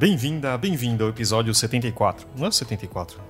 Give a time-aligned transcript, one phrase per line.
[0.00, 2.26] Bem-vinda, bem-vindo ao episódio 74.
[2.34, 3.20] Não é 74.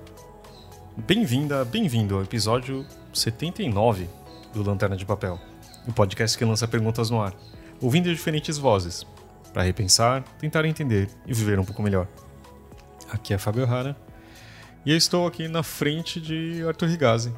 [0.95, 4.07] Bem-vinda, bem-vindo ao episódio 79
[4.53, 5.37] do Lanterna de Papel,
[5.85, 7.33] o podcast que lança perguntas no ar,
[7.81, 9.05] ouvindo diferentes vozes,
[9.51, 12.07] para repensar, tentar entender e viver um pouco melhor.
[13.11, 13.93] Aqui é Fábio Rara
[14.85, 17.33] e eu estou aqui na frente de Arthur Rigazzi.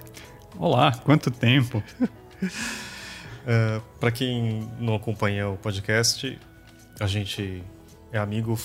[0.60, 1.82] Olá, quanto tempo!
[3.44, 6.40] Uh, para quem não acompanha o podcast,
[6.98, 7.62] a gente
[8.10, 8.58] é amigo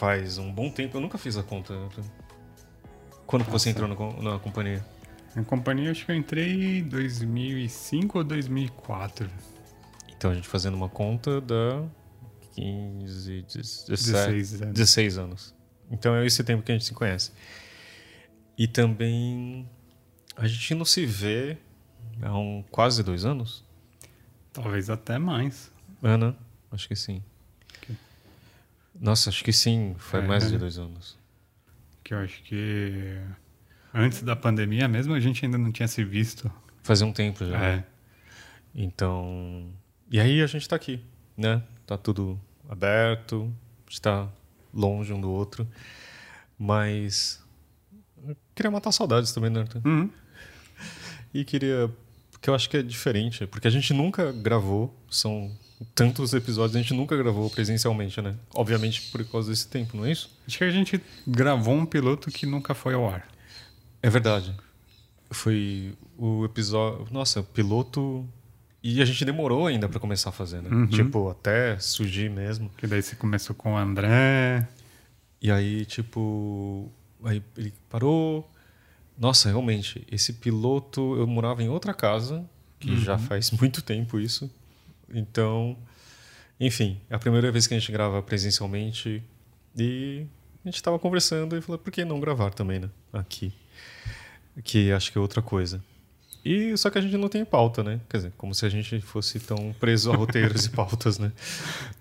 [0.00, 0.96] faz um bom tempo.
[0.96, 1.74] Eu nunca fiz a conta.
[3.26, 3.50] Quando Nossa.
[3.50, 4.82] você entrou na, na companhia?
[5.36, 9.30] Na companhia, acho que eu entrei em 2005 ou 2004.
[10.16, 11.84] Então a gente fazendo uma conta da
[12.54, 14.74] 15, 17, 16 anos.
[14.74, 15.54] 16 anos.
[15.90, 17.30] Então é esse tempo que a gente se conhece.
[18.56, 19.68] E também
[20.34, 21.58] a gente não se vê
[22.22, 23.62] há um, quase dois anos?
[24.50, 25.70] Talvez até mais.
[26.02, 26.34] Ana,
[26.72, 27.22] acho que sim.
[29.00, 31.18] Nossa, acho que sim, foi é, mais de dois anos.
[32.04, 33.18] Que eu acho que
[33.94, 36.52] antes da pandemia mesmo a gente ainda não tinha se visto.
[36.82, 37.58] Fazia um tempo já.
[37.58, 37.84] É.
[38.74, 39.72] Então.
[40.10, 41.02] E aí a gente tá aqui,
[41.36, 41.62] né?
[41.86, 43.52] Tá tudo aberto,
[43.88, 44.28] está
[44.72, 45.66] longe um do outro.
[46.58, 47.42] Mas.
[48.22, 49.80] Eu queria matar saudades também, né, Arthur?
[49.82, 50.10] Uhum.
[51.32, 51.90] E queria
[52.40, 55.50] que eu acho que é diferente, porque a gente nunca gravou, são
[55.94, 58.34] tantos episódios, a gente nunca gravou presencialmente, né?
[58.54, 60.30] Obviamente por causa desse tempo, não é isso?
[60.46, 63.26] Acho que a gente gravou um piloto que nunca foi ao ar.
[64.02, 64.54] É verdade.
[65.30, 67.06] Foi o episódio.
[67.10, 68.26] Nossa, piloto.
[68.82, 70.70] E a gente demorou ainda para começar a fazer, né?
[70.70, 70.86] Uhum.
[70.86, 72.70] Tipo, até surgir mesmo.
[72.76, 74.66] Que daí você começou com o André.
[75.40, 76.90] E aí, tipo.
[77.24, 78.50] Aí ele parou.
[79.18, 82.42] Nossa, realmente, esse piloto, eu morava em outra casa,
[82.78, 82.96] que uhum.
[82.96, 84.50] já faz muito tempo isso.
[85.12, 85.76] Então,
[86.58, 89.22] enfim, é a primeira vez que a gente grava presencialmente
[89.76, 90.26] e
[90.64, 92.90] a gente estava conversando e falou, por que não gravar também, né?
[93.12, 93.52] Aqui.
[94.62, 95.82] Que acho que é outra coisa.
[96.44, 98.00] E só que a gente não tem pauta, né?
[98.08, 101.32] Quer dizer, como se a gente fosse tão preso a roteiros e pautas, né?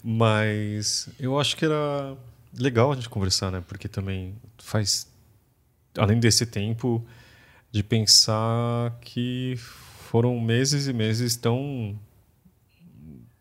[0.03, 2.15] Mas eu acho que era
[2.57, 3.63] legal a gente conversar, né?
[3.67, 5.07] Porque também faz
[5.97, 7.05] além desse tempo,
[7.71, 11.97] de pensar que foram meses e meses tão.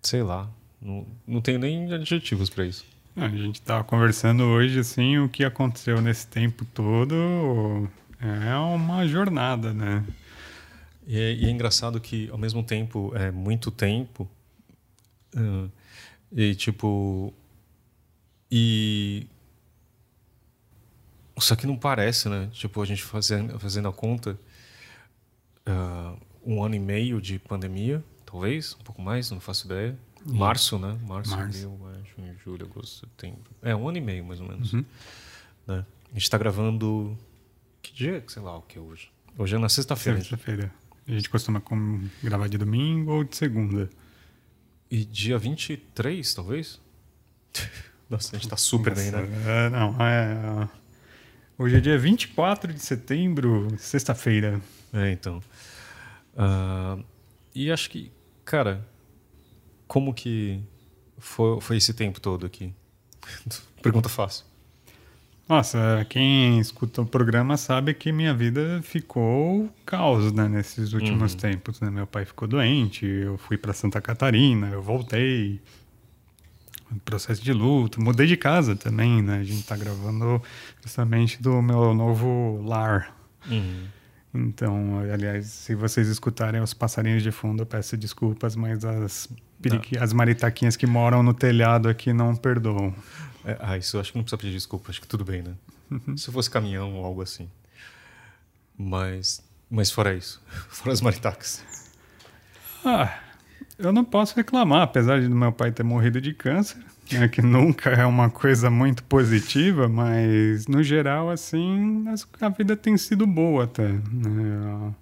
[0.08, 0.48] Sei lá.
[0.80, 2.84] Não, não tenho nem adjetivos para isso.
[3.14, 9.74] A gente estava conversando hoje, assim, o que aconteceu nesse tempo todo é uma jornada,
[9.74, 10.04] né?
[11.06, 14.28] E é, e é engraçado que, ao mesmo tempo, é muito tempo.
[15.34, 15.70] Uh,
[16.30, 17.32] e, tipo.
[18.50, 19.26] E
[21.38, 22.48] só que não parece, né?
[22.52, 24.38] Tipo, a gente fazendo, fazendo a conta,
[25.66, 29.98] uh, um ano e meio de pandemia, talvez, um pouco mais, não faço ideia.
[30.24, 30.98] Março, né?
[31.06, 31.66] Março, Março.
[31.66, 33.50] abril, junho, julho, agosto, setembro.
[33.62, 34.72] É, um ano e meio, mais ou menos.
[34.72, 34.84] Uhum.
[35.66, 35.84] Né?
[36.10, 37.16] A gente está gravando...
[37.80, 38.22] Que dia?
[38.26, 39.10] Sei lá o que é hoje.
[39.36, 40.18] Hoje é na sexta-feira.
[40.18, 40.72] Sexta-feira.
[41.06, 41.62] A gente costuma
[42.22, 43.88] gravar de domingo ou de segunda.
[44.90, 46.80] E dia 23, talvez?
[48.10, 49.42] Nossa, a gente tá super Nossa, bem, né?
[49.46, 50.68] É, não, é...
[51.56, 54.60] Hoje é dia 24 de setembro, sexta-feira.
[54.92, 55.42] É, então.
[56.34, 57.04] Uh,
[57.54, 58.12] e acho que,
[58.48, 58.82] cara,
[59.86, 60.58] como que
[61.18, 62.72] foi, foi esse tempo todo aqui?
[63.82, 64.46] Pergunta fácil.
[65.46, 71.38] Nossa, quem escuta o programa sabe que minha vida ficou caos né, nesses últimos uhum.
[71.38, 71.80] tempos.
[71.80, 71.90] Né?
[71.90, 75.60] Meu pai ficou doente, eu fui para Santa Catarina, eu voltei,
[77.04, 78.00] processo de luto.
[78.02, 79.38] Mudei de casa também, né?
[79.38, 80.42] A gente tá gravando
[80.82, 83.14] justamente do meu novo lar.
[83.46, 83.97] Uhum.
[84.38, 89.28] Então, aliás, se vocês escutarem os passarinhos de fundo, eu peço desculpas, mas as,
[89.60, 89.98] periqui...
[89.98, 92.94] as maritaquinhas que moram no telhado aqui não perdoam.
[93.44, 95.54] É, ah, isso eu acho que não precisa pedir desculpa, acho que tudo bem, né?
[95.90, 96.16] Uhum.
[96.16, 97.50] Se fosse caminhão ou algo assim.
[98.76, 101.64] Mas, mas fora isso, fora as maritacas.
[102.84, 103.18] Ah,
[103.76, 106.80] eu não posso reclamar, apesar de meu pai ter morrido de câncer,
[107.12, 112.04] né, que nunca é uma coisa muito positiva, mas no geral, assim,
[112.40, 113.88] a vida tem sido boa até.
[113.88, 114.94] Né?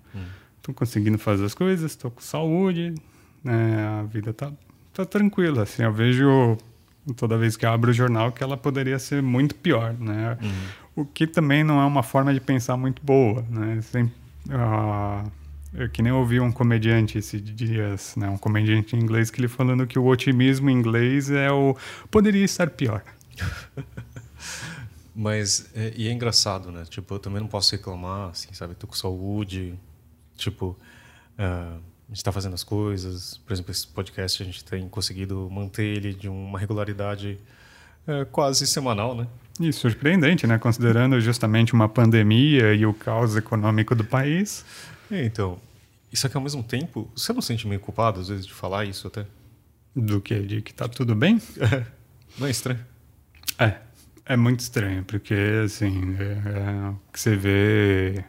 [0.63, 2.95] Tô conseguindo fazer as coisas, estou com saúde,
[3.43, 4.01] né?
[4.01, 4.53] a vida tá,
[4.93, 5.63] tá tranquila.
[5.63, 6.59] Assim, eu vejo
[7.17, 10.37] toda vez que abro o jornal que ela poderia ser muito pior, né?
[10.43, 11.03] Uhum.
[11.03, 13.81] O que também não é uma forma de pensar muito boa, né?
[13.83, 15.31] Sem, uh,
[15.77, 18.29] eu que nem ouvi um comediante esses dias, né?
[18.29, 21.77] Um comediante em inglês que ele falando que o otimismo em inglês é o
[22.11, 23.03] poderia estar pior.
[25.15, 26.85] Mas é, e é engraçado, né?
[26.89, 28.75] Tipo, eu também não posso reclamar, assim, sabe?
[28.75, 29.75] Tô com saúde,
[30.37, 30.77] tipo,
[31.39, 33.39] uh, a gente está fazendo as coisas.
[33.39, 37.39] Por exemplo, esse podcast a gente tem conseguido manter ele de uma regularidade
[38.07, 39.27] uh, quase semanal, né?
[39.59, 40.59] E surpreendente, né?
[40.59, 44.65] Considerando justamente uma pandemia e o caos econômico do país.
[45.11, 45.25] É,
[46.17, 48.53] então, isso aqui ao mesmo tempo, você não se sente meio culpado às vezes de
[48.53, 49.27] falar isso até?
[49.95, 50.41] Do que?
[50.41, 51.41] De que tá tudo bem?
[52.39, 52.81] não é estranho?
[53.59, 53.77] É,
[54.25, 55.35] é muito estranho, porque
[55.65, 58.25] assim, é, é, o que você vê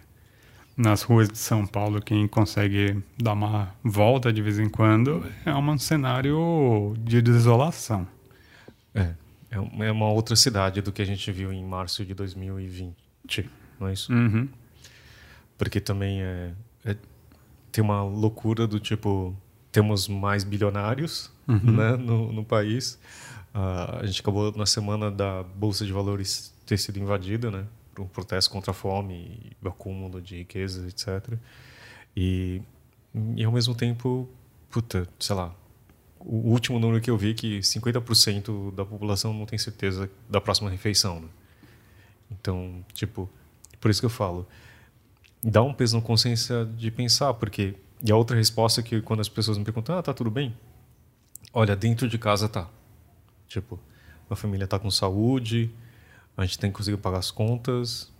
[0.75, 5.53] nas ruas de São Paulo, quem consegue dar uma volta de vez em quando, é
[5.53, 8.07] um cenário de desolação.
[8.93, 9.13] É.
[9.49, 13.49] É, é uma outra cidade do que a gente viu em março de 2020,
[13.79, 14.11] não é isso?
[14.13, 14.47] Uhum.
[15.57, 16.51] Porque também é, é,
[17.77, 19.35] tem uma loucura do tipo
[19.71, 21.59] temos mais bilionários uhum.
[21.59, 22.99] né, no, no país.
[23.53, 28.01] Uh, a gente acabou na semana da bolsa de valores ter sido invadida, né, por
[28.01, 31.37] um protesto contra a fome e o acúmulo de riquezas, etc.
[32.15, 32.63] E,
[33.35, 34.27] e ao mesmo tempo,
[34.71, 35.53] puta, sei lá,
[36.19, 40.41] o último número que eu vi é que 50% da população não tem certeza da
[40.41, 41.19] próxima refeição.
[41.19, 41.27] Né?
[42.31, 43.29] Então, tipo,
[43.79, 44.47] por isso que eu falo,
[45.49, 49.21] dá um peso na consciência de pensar, porque e a outra resposta é que quando
[49.21, 50.55] as pessoas me perguntam, ah, tá tudo bem?
[51.51, 52.67] Olha, dentro de casa tá.
[53.47, 53.79] Tipo,
[54.29, 55.71] a família tá com saúde,
[56.35, 58.11] a gente tem que conseguir pagar as contas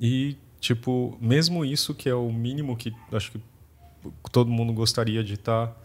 [0.00, 3.40] e tipo, mesmo isso que é o mínimo que acho que
[4.32, 5.76] todo mundo gostaria de estar tá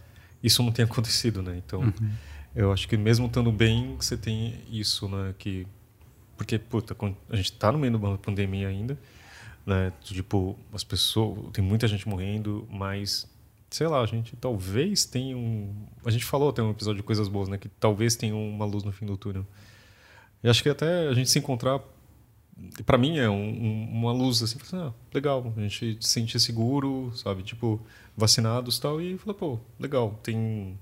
[0.41, 1.61] isso não tem acontecido, né?
[1.65, 2.11] Então, uhum.
[2.55, 5.33] eu acho que mesmo estando bem, você tem isso, né?
[5.37, 5.67] Que
[6.37, 6.95] porque puta,
[7.29, 8.97] a gente está no meio de uma pandemia ainda,
[9.65, 9.91] né?
[10.01, 13.27] Tipo, as pessoas, tem muita gente morrendo, mas
[13.69, 15.73] sei lá, a gente talvez tenha um,
[16.05, 17.57] a gente falou até um episódio de coisas boas, né?
[17.57, 19.45] Que talvez tenha uma luz no fim do túnel.
[20.43, 21.79] E acho que até a gente se encontrar
[22.85, 26.39] para mim é um, um, uma luz assim, assim, ah, legal, a gente se sente
[26.39, 27.81] seguro, sabe, tipo
[28.15, 30.77] vacinados tal e fala, pô, legal, tem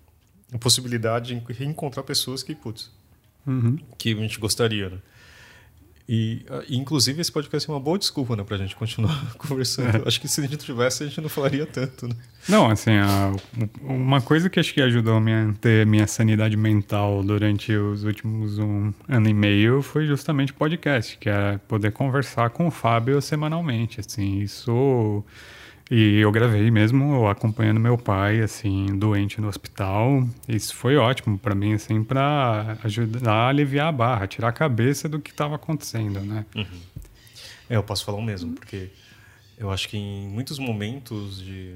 [0.53, 2.91] a possibilidade de reencontrar pessoas que, putz,
[3.47, 3.77] uhum.
[3.97, 4.97] que a gente gostaria, né?
[6.13, 10.03] E, ah, inclusive, esse podcast é uma boa desculpa né, para a gente continuar conversando.
[10.03, 10.03] É.
[10.05, 12.05] Acho que se a gente tivesse, a gente não falaria tanto.
[12.05, 12.13] Né?
[12.49, 13.31] Não, assim, a,
[13.81, 18.91] uma coisa que acho que ajudou a manter minha sanidade mental durante os últimos um
[19.07, 24.01] ano e meio foi justamente o podcast, que é poder conversar com o Fábio semanalmente.
[24.01, 25.23] Assim, isso
[25.93, 30.25] e eu gravei mesmo acompanhando meu pai, assim, doente no hospital.
[30.47, 35.09] Isso foi ótimo para mim, assim, para ajudar a aliviar a barra, tirar a cabeça
[35.09, 36.45] do que estava acontecendo, né?
[36.55, 36.81] Uhum.
[37.69, 38.89] É, eu posso falar o mesmo, porque
[39.57, 41.75] eu acho que em muitos momentos de.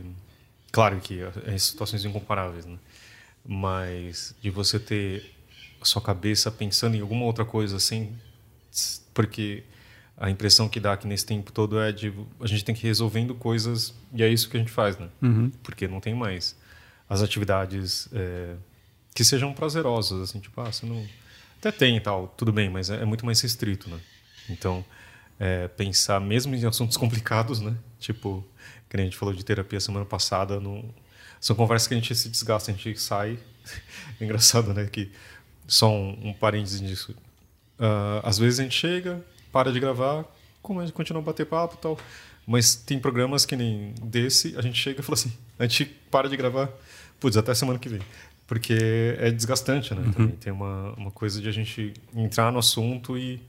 [0.71, 2.77] Claro que é situações incomparáveis, né?
[3.45, 5.29] Mas de você ter
[5.81, 8.15] a sua cabeça pensando em alguma outra coisa, assim.
[9.13, 9.65] Porque
[10.17, 12.87] a impressão que dá aqui nesse tempo todo é de a gente tem que ir
[12.87, 15.09] resolvendo coisas e é isso que a gente faz, né?
[15.21, 15.51] Uhum.
[15.61, 16.55] Porque não tem mais
[17.09, 18.55] as atividades é,
[19.13, 21.05] que sejam prazerosas, assim, tipo, ah, você não...
[21.59, 23.99] Até tem e tal, tudo bem, mas é, é muito mais restrito, né?
[24.49, 24.85] Então,
[25.39, 27.75] é, pensar mesmo em assuntos complicados, né?
[27.99, 28.45] Tipo,
[28.89, 30.93] que a gente falou de terapia semana passada, não...
[31.39, 33.37] são conversas que a gente se desgasta, a gente sai.
[34.19, 34.85] é engraçado, né?
[34.85, 35.11] Que
[35.67, 37.15] só um, um parênteses disso.
[37.77, 39.23] Uh, às vezes a gente chega,
[39.55, 40.25] para de gravar,
[40.61, 41.97] continua a bater papo e tal.
[42.45, 46.27] Mas tem programas que nem desse, a gente chega e fala assim, a gente para
[46.27, 46.69] de gravar,
[47.21, 48.01] putz, até semana que vem.
[48.45, 50.13] Porque é desgastante, né?
[50.19, 50.31] Uhum.
[50.31, 53.41] Tem uma, uma coisa de a gente entrar no assunto e,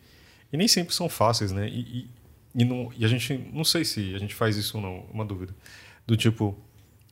[0.52, 1.68] e nem sempre são fáceis, né?
[1.68, 2.10] E, e,
[2.54, 5.24] e, não, e a gente, não sei se a gente faz isso ou não, uma
[5.24, 5.52] dúvida.
[6.06, 6.56] Do tipo,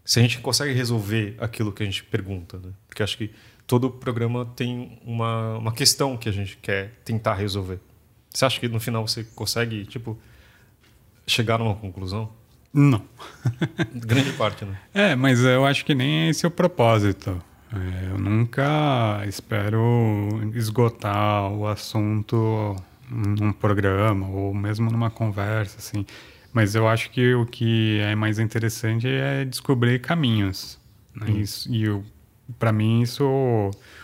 [0.04, 2.70] se a gente consegue resolver aquilo que a gente pergunta, né?
[2.86, 3.32] Porque acho que
[3.66, 7.80] todo programa tem uma, uma questão que a gente quer tentar resolver.
[8.34, 10.18] Você acha que no final você consegue, tipo,
[11.24, 12.28] chegar numa conclusão?
[12.72, 13.00] Não.
[13.94, 14.76] Grande parte, né?
[14.92, 17.40] É, mas eu acho que nem esse é o propósito.
[17.72, 22.74] É, eu nunca espero esgotar o assunto
[23.08, 26.04] num programa ou mesmo numa conversa, assim.
[26.52, 30.76] Mas eu acho que o que é mais interessante é descobrir caminhos.
[31.14, 31.26] Né?
[31.28, 31.38] Hum.
[31.38, 32.02] Isso, e
[32.58, 33.24] para mim, isso,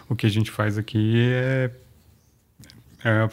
[0.09, 1.71] o que a gente faz aqui é,
[3.05, 3.29] é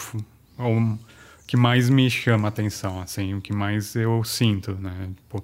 [0.57, 0.97] o
[1.45, 5.09] que mais me chama a atenção, assim, o que mais eu sinto, né?
[5.15, 5.43] Tipo,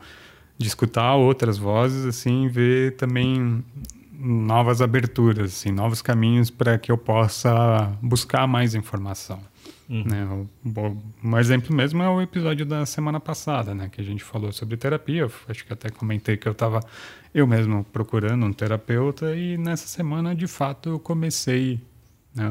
[0.57, 3.63] de escutar outras vozes, assim, ver também
[4.11, 9.39] novas aberturas, assim, novos caminhos para que eu possa buscar mais informação.
[9.89, 10.03] Uhum.
[10.05, 10.47] Né?
[11.23, 13.89] Um exemplo mesmo é o episódio da semana passada, né?
[13.91, 15.23] Que a gente falou sobre terapia.
[15.23, 16.79] Eu acho que até comentei que eu estava
[17.33, 21.81] eu mesmo procurando um terapeuta e nessa semana, de fato, eu comecei
[22.33, 22.45] né,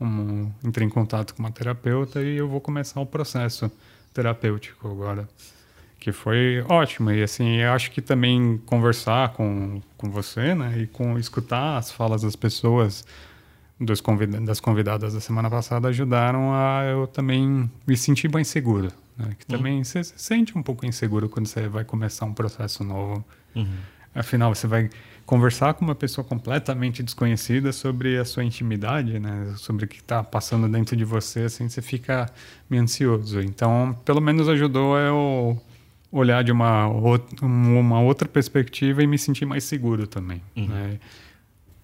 [0.00, 3.70] um, entrei em contato com uma terapeuta e eu vou começar o um processo
[4.12, 5.28] terapêutico agora
[5.98, 10.86] que foi ótimo e assim eu acho que também conversar com, com você né e
[10.86, 13.04] com escutar as falas das pessoas
[13.80, 18.92] dos convida das convidadas da semana passada ajudaram a eu também me sentir mais seguro.
[19.16, 19.36] Né?
[19.38, 19.58] Que Uhum.
[19.58, 23.24] também você se sente um pouco inseguro quando você vai começar um processo novo.
[23.54, 23.76] Uhum.
[24.14, 24.90] Afinal, você vai
[25.26, 29.54] conversar com uma pessoa completamente desconhecida sobre a sua intimidade, né?
[29.56, 32.30] Sobre o que está passando dentro de você, assim, você fica
[32.68, 33.40] meio ansioso.
[33.40, 35.62] Então, pelo menos ajudou eu
[36.12, 36.86] olhar de uma,
[37.42, 40.40] uma outra perspectiva e me sentir mais seguro também.
[40.54, 40.98] né?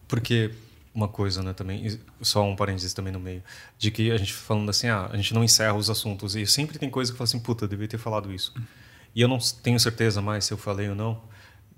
[0.07, 0.51] Porque
[0.95, 3.43] uma coisa, né, também, só um parênteses também no meio,
[3.79, 6.79] de que a gente falando assim, ah, a gente não encerra os assuntos, e sempre
[6.79, 8.53] tem coisa que fala assim, puta, devia ter falado isso.
[9.15, 11.21] E eu não tenho certeza mais se eu falei ou não,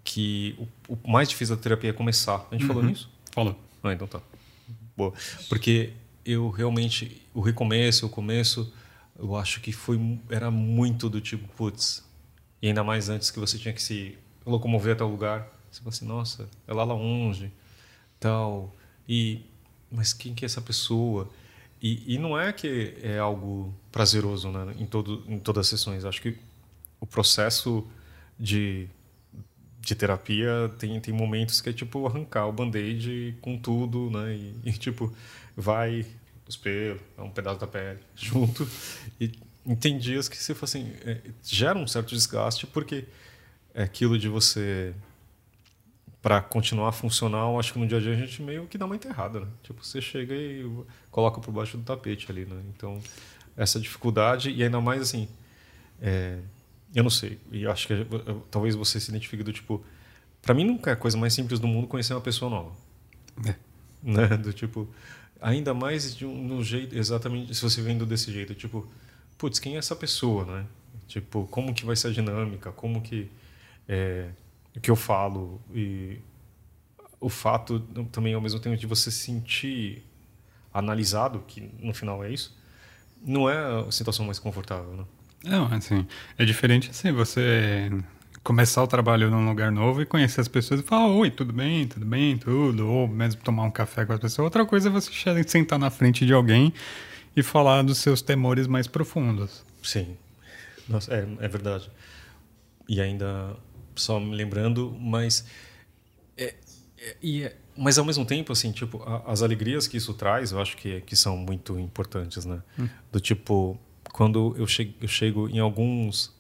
[0.04, 0.56] que
[0.88, 2.46] o, o mais difícil da terapia é começar.
[2.50, 3.08] A gente falou nisso?
[3.32, 3.56] Falou.
[3.82, 4.20] Ah, então tá.
[4.96, 5.12] Boa.
[5.48, 5.92] Porque
[6.24, 8.72] eu realmente, o recomeço, o começo,
[9.18, 12.04] eu acho que foi era muito do tipo, putz,
[12.60, 14.16] e ainda mais antes que você tinha que se
[14.46, 15.48] locomover até o lugar.
[15.70, 17.50] Você fala assim, nossa, é lá longe,
[18.20, 18.74] tal.
[19.08, 19.40] E,
[19.90, 21.30] mas quem que é essa pessoa?
[21.80, 26.04] E, e não é que é algo prazeroso né, em, todo, em todas as sessões.
[26.04, 26.36] Acho que
[27.00, 27.84] o processo
[28.38, 28.88] de,
[29.82, 34.34] de terapia tem, tem momentos que é tipo arrancar o band-aid com tudo, né?
[34.34, 35.12] E, e, tipo,
[35.56, 36.06] vai
[36.48, 38.66] os pelos, é um pedaço da pele junto.
[39.20, 39.32] E,
[39.78, 43.04] tem dias que fala assim, é, gera um certo desgaste porque
[43.74, 44.94] é aquilo de você
[46.20, 48.94] para continuar funcional, acho que no dia a dia a gente meio que dá uma
[48.94, 49.46] enterrada, né?
[49.62, 50.64] Tipo, você chega e
[51.10, 52.62] coloca por baixo do tapete ali, né?
[52.76, 53.00] Então,
[53.56, 55.28] essa dificuldade e ainda mais assim,
[56.00, 56.38] é,
[56.94, 57.94] eu não sei, e acho que
[58.50, 59.82] talvez você se identifique do tipo,
[60.42, 62.72] para mim nunca é a coisa mais simples do mundo conhecer uma pessoa nova,
[63.46, 63.54] É.
[64.02, 64.36] né?
[64.36, 64.88] Do tipo,
[65.40, 68.86] ainda mais de um, no jeito, exatamente, se você vendo desse jeito, tipo,
[69.38, 70.66] putz, quem é essa pessoa, né?
[71.06, 73.30] Tipo, como que vai ser a dinâmica, como que
[73.88, 74.28] é,
[74.76, 76.18] o que eu falo e
[77.20, 77.80] o fato
[78.10, 80.04] também ao mesmo tempo de você se sentir
[80.72, 82.56] analisado, que no final é isso,
[83.24, 85.04] não é a situação mais confortável, né?
[85.44, 86.06] Não, assim,
[86.38, 87.90] é diferente assim, você
[88.44, 91.86] começar o trabalho num lugar novo e conhecer as pessoas e falar, oi, tudo bem,
[91.86, 94.44] tudo bem, tudo, ou mesmo tomar um café com as pessoas.
[94.44, 95.10] Outra coisa é você
[95.46, 96.72] sentar na frente de alguém
[97.36, 99.64] e falar dos seus temores mais profundos.
[99.82, 100.16] Sim.
[100.88, 101.90] Nossa, é, é verdade.
[102.88, 103.56] E ainda,
[103.94, 105.46] só me lembrando, mas.
[106.36, 106.54] É,
[106.98, 110.52] é, e é- mas ao mesmo tempo, assim, tipo, a- as alegrias que isso traz,
[110.52, 112.60] eu acho que, que são muito importantes, né?
[113.10, 113.78] Do tipo,
[114.12, 116.32] quando eu chego, eu chego em alguns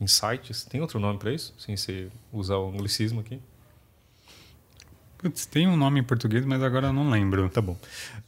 [0.00, 1.54] insights, tem outro nome para isso?
[1.58, 3.38] Sem ser usar o anglicismo aqui?
[5.18, 7.48] Putz, tem um nome em português, mas agora eu não lembro.
[7.50, 7.78] Tá bom.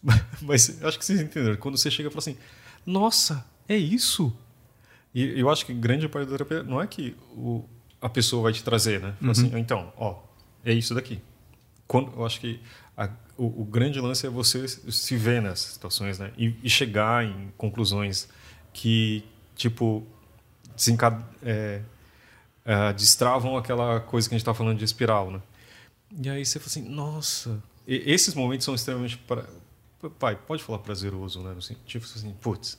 [0.42, 1.56] Mas acho que vocês entenderam.
[1.56, 2.36] Quando você chega e fala assim,
[2.84, 4.30] nossa, é isso?
[5.14, 7.64] E eu acho que grande parte da terapia não é que o,
[8.00, 9.14] a pessoa vai te trazer, né?
[9.18, 10.18] Fala assim, então, ó,
[10.62, 11.18] é isso daqui.
[11.86, 12.60] Quando, eu acho que
[12.94, 13.08] a-
[13.38, 16.30] o, o grande lance é você se ver nessas situações, né?
[16.36, 18.28] E, e chegar em conclusões
[18.72, 19.24] que,
[19.54, 20.04] tipo,
[20.74, 21.80] desencad é,
[22.64, 25.40] é, destravam aquela coisa que a gente está falando de espiral, né?
[26.22, 29.44] E aí você fala assim, nossa, E- esses momentos são extremamente pra...
[30.18, 31.52] pai, pode falar prazeroso, né?
[31.54, 32.78] No sentido assim, putz,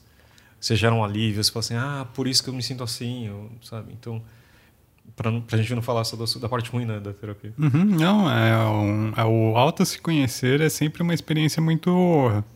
[0.59, 3.27] você gera um alívio, você fala assim, ah, por isso que eu me sinto assim,
[3.27, 3.91] eu, sabe?
[3.91, 4.21] Então,
[5.15, 7.53] para a gente não falar só da, da parte ruim né, da terapia.
[7.57, 11.91] Uhum, não, é, um, é o auto se conhecer é sempre uma experiência muito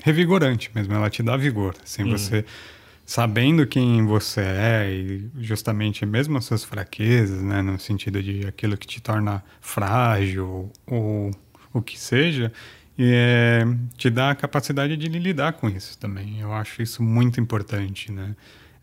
[0.01, 2.45] revigorante mesmo, ela te dá vigor, assim, você
[3.07, 8.75] sabendo quem você é e justamente mesmo as suas fraquezas, né, no sentido de aquilo
[8.75, 11.31] que te torna frágil ou
[11.73, 12.51] o que seja,
[12.99, 13.63] é,
[13.95, 16.41] te dá a capacidade de lidar com isso também.
[16.41, 18.35] Eu acho isso muito importante, né?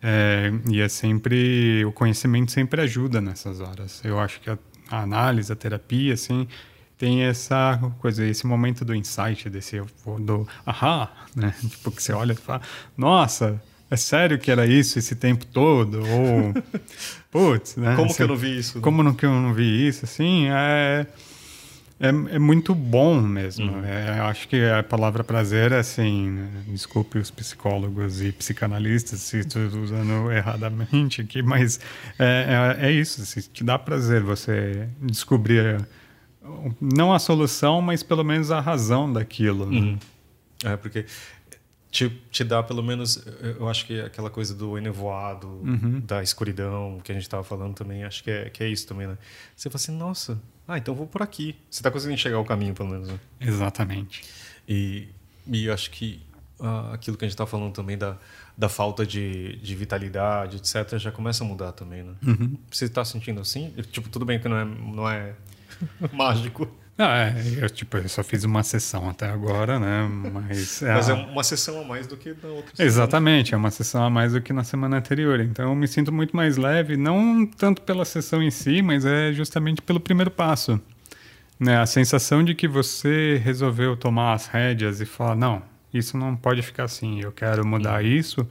[0.03, 4.03] É, e é sempre o conhecimento sempre ajuda nessas horas.
[4.03, 4.59] Eu acho que a,
[4.91, 6.49] a análise, a terapia, assim,
[6.97, 9.83] tem essa coisa, esse momento do insight, desse
[10.21, 11.55] do ahá, né?
[11.61, 12.63] Tipo que você olha e fala,
[12.97, 13.61] nossa,
[13.91, 16.01] é sério que era isso esse tempo todo?
[16.07, 16.55] Ou
[17.31, 17.95] putz, né?
[17.95, 18.79] Como Assim, que eu não vi isso?
[18.79, 18.83] né?
[18.83, 20.05] Como não, que eu não vi isso?
[20.05, 21.07] Assim, é,
[22.01, 23.71] é, é muito bom mesmo.
[23.71, 23.85] Uhum.
[23.85, 26.31] É, eu acho que a palavra prazer é assim.
[26.31, 26.49] né?
[26.69, 31.79] Desculpe os psicólogos e psicanalistas se estou usando erradamente aqui, mas
[32.19, 33.23] é, é, é isso.
[33.23, 35.85] Assim, te dá prazer você descobrir
[36.81, 39.67] não a solução, mas pelo menos a razão daquilo.
[39.67, 39.79] né?
[39.79, 39.99] Uhum.
[40.65, 41.05] É, porque
[41.95, 43.25] te, te dá pelo menos,
[43.57, 46.01] eu acho que aquela coisa do enevoado, Uhum.
[46.05, 49.07] da escuridão, que a gente estava falando também, acho que é, que é isso também,
[49.07, 49.17] né?
[49.55, 51.55] Você fala assim, nossa, ah, então vou por aqui.
[51.71, 53.21] Você está conseguindo enxergar o caminho, pelo menos, né?
[53.41, 54.25] Exatamente.
[54.69, 55.07] E,
[55.47, 56.21] e eu acho que
[56.59, 58.19] ah, aquilo que a gente está falando também da,
[58.59, 62.15] da falta de, de vitalidade, etc., já começa a mudar também, né?
[62.27, 62.59] Uhum.
[62.73, 63.71] Você está sentindo assim?
[63.93, 65.35] Tipo, tudo bem que não é, não é
[66.13, 66.69] mágico.
[66.97, 70.09] Ah, é, eu, tipo, eu só fiz uma sessão até agora, né?
[70.33, 72.71] Mas é, Mas é a- uma sessão a mais do que na outra.
[72.77, 72.89] semana.
[72.89, 75.41] Exatamente, é uma sessão a mais do que na semana anterior.
[75.41, 79.33] Então eu me sinto muito mais leve, não tanto pela sessão em si, mas é
[79.33, 80.81] justamente pelo primeiro passo.
[81.59, 81.77] Né?
[81.79, 86.63] A sensação de que você resolveu tomar as rédeas e falar: não, isso não pode
[86.63, 88.49] ficar assim, eu quero mudar isso.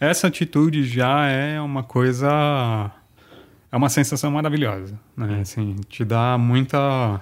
[0.00, 2.90] Essa atitude já é uma coisa.
[3.70, 4.98] É uma sensação maravilhosa.
[5.16, 5.38] Né?
[5.40, 7.20] Assim, te dá muita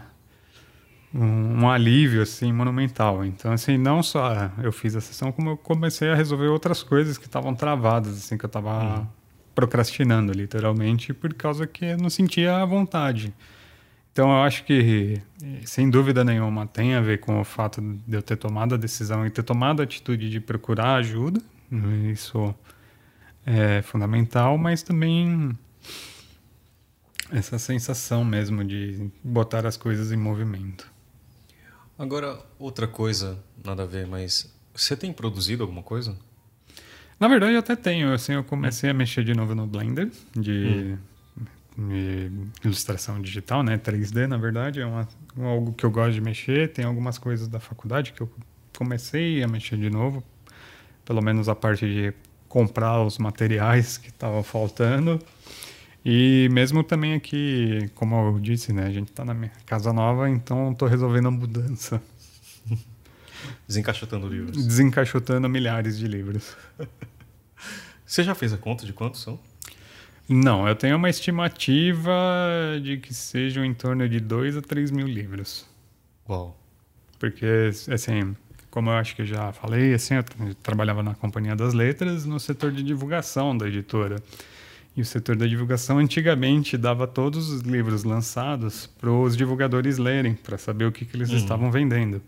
[1.15, 3.25] um, um alívio assim monumental.
[3.25, 7.17] Então assim, não só eu fiz a sessão, como eu comecei a resolver outras coisas
[7.17, 9.09] que estavam travadas, assim que eu estava
[9.55, 13.33] procrastinando literalmente por causa que eu não sentia a vontade.
[14.13, 15.21] Então eu acho que
[15.65, 19.27] sem dúvida nenhuma tem a ver com o fato de eu ter tomado a decisão
[19.27, 21.41] e ter tomado a atitude de procurar ajuda.
[22.13, 22.55] Isso
[23.45, 25.51] é fundamental, mas também
[27.33, 30.94] essa sensação mesmo de botar as coisas em movimento.
[31.99, 36.17] Agora, outra coisa, nada a ver, mas você tem produzido alguma coisa?
[37.19, 38.13] Na verdade, eu até tenho.
[38.13, 40.97] Assim, eu comecei a mexer de novo no Blender de,
[41.79, 42.31] de
[42.65, 43.79] ilustração digital, né?
[43.79, 46.73] 3D, na verdade, é uma, algo que eu gosto de mexer.
[46.73, 48.31] Tem algumas coisas da faculdade que eu
[48.77, 50.23] comecei a mexer de novo,
[51.05, 52.13] pelo menos a parte de
[52.49, 55.21] comprar os materiais que estavam faltando.
[56.05, 58.87] E mesmo também aqui, como eu disse, né?
[58.87, 62.03] A gente está na minha casa nova, então estou resolvendo a mudança,
[63.67, 64.67] Desencaixotando livros.
[64.67, 66.55] desencaixotando milhares de livros.
[68.07, 69.39] Você já fez a conta de quantos são?
[70.29, 72.13] Não, eu tenho uma estimativa
[72.83, 75.67] de que sejam em torno de 2 a 3 mil livros.
[76.29, 76.59] Uau.
[77.19, 78.35] Porque, assim,
[78.71, 82.39] como eu acho que já falei, assim, eu tra- trabalhava na Companhia das Letras no
[82.39, 84.17] setor de divulgação da editora.
[84.97, 90.35] E o setor da divulgação antigamente dava todos os livros lançados para os divulgadores lerem,
[90.35, 92.23] para saber o que, que eles estavam vendendo.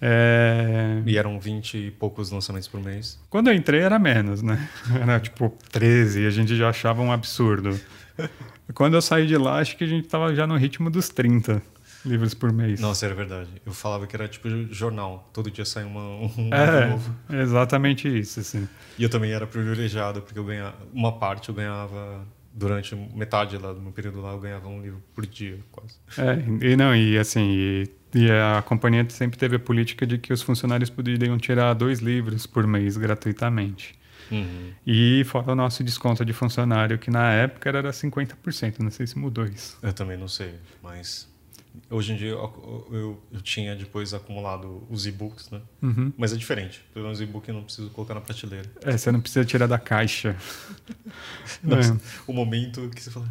[0.00, 3.18] É, E eram 20 e poucos lançamentos por mês.
[3.30, 4.68] Quando eu entrei era menos, né?
[5.00, 7.80] Era tipo 13 e a gente já achava um absurdo.
[8.74, 11.62] Quando eu saí de lá, acho que a gente tava já no ritmo dos 30
[12.06, 12.80] livros por mês.
[12.80, 13.48] Nossa, era verdade.
[13.64, 15.28] Eu falava que era tipo jornal.
[15.32, 17.14] Todo dia saía uma, um livro É, novo.
[17.30, 18.68] exatamente isso, assim.
[18.98, 20.76] E eu também era privilegiado, porque eu ganhava.
[20.92, 22.24] Uma parte eu ganhava.
[22.58, 25.96] Durante metade lá do meu período lá, eu ganhava um livro por dia, quase.
[26.16, 30.32] É, e não, e assim, e, e a companhia sempre teve a política de que
[30.32, 33.94] os funcionários poderiam tirar dois livros por mês gratuitamente.
[34.30, 34.70] Uhum.
[34.86, 39.18] E fora o nosso desconto de funcionário, que na época era 50%, não sei se
[39.18, 39.76] mudou isso.
[39.82, 41.28] Eu também não sei, mas.
[41.90, 45.60] Hoje em dia eu, eu, eu tinha depois acumulado os e-books, né?
[45.82, 46.12] Uhum.
[46.16, 46.84] Mas é diferente.
[46.92, 48.68] Pelo menos e-book eu não preciso colocar na prateleira.
[48.82, 50.36] É, você não precisa tirar da caixa.
[51.62, 51.98] Nossa, É.
[52.26, 53.28] O momento que você fala,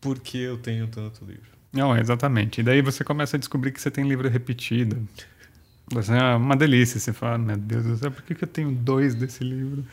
[0.00, 1.50] por que eu tenho tanto livro?
[1.72, 2.60] Não, exatamente.
[2.60, 5.08] E daí você começa a descobrir que você tem livro repetido.
[5.90, 7.00] Você, é uma delícia.
[7.00, 9.84] Você fala, meu Deus do céu, por que, que eu tenho dois desse livro?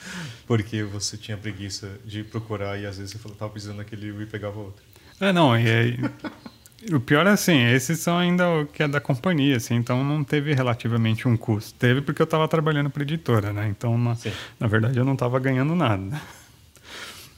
[0.45, 4.23] Porque você tinha preguiça de procurar e às vezes você falava, tava precisando daquele livro
[4.23, 4.83] e pegava outro.
[5.19, 5.97] É, não, e aí...
[6.93, 10.23] O pior é assim, esses são ainda o que é da companhia, assim, então não
[10.23, 11.73] teve relativamente um custo.
[11.77, 13.67] Teve porque eu estava trabalhando para editora, né?
[13.67, 14.15] Então, na,
[14.59, 16.21] na verdade, eu não estava ganhando nada.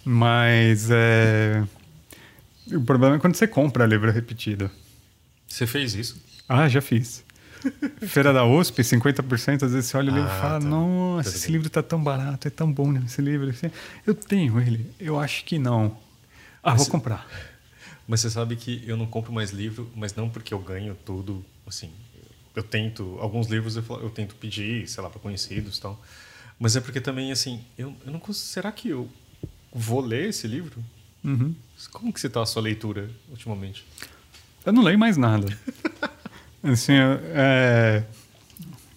[0.06, 1.64] Mas é...
[2.72, 4.70] o problema é quando você compra livro repetido.
[5.48, 6.22] Você fez isso?
[6.48, 7.24] Ah, já fiz.
[8.08, 10.66] Feira da USP, 50%, às vezes você olha o livro e Ah, fala, tá.
[10.68, 11.52] nossa, esse bem.
[11.54, 13.52] livro tá tão barato, é tão bom né, esse livro.
[14.06, 15.98] Eu tenho ele, eu acho que não.
[16.64, 17.28] Ah, vou Mas- comprar.
[18.12, 21.46] Mas você sabe que eu não compro mais livro, mas não porque eu ganho tudo,
[21.66, 21.90] assim.
[22.54, 25.98] Eu tento, alguns livros eu, eu tento pedir, sei lá, para conhecidos e tal.
[26.60, 29.08] Mas é porque também, assim, eu, eu não cons- Será que eu
[29.72, 30.84] vou ler esse livro?
[31.24, 31.56] Uhum.
[31.94, 33.86] Como que você tá a sua leitura ultimamente?
[34.66, 35.48] Eu não leio mais nada.
[36.64, 38.04] assim, eu- é...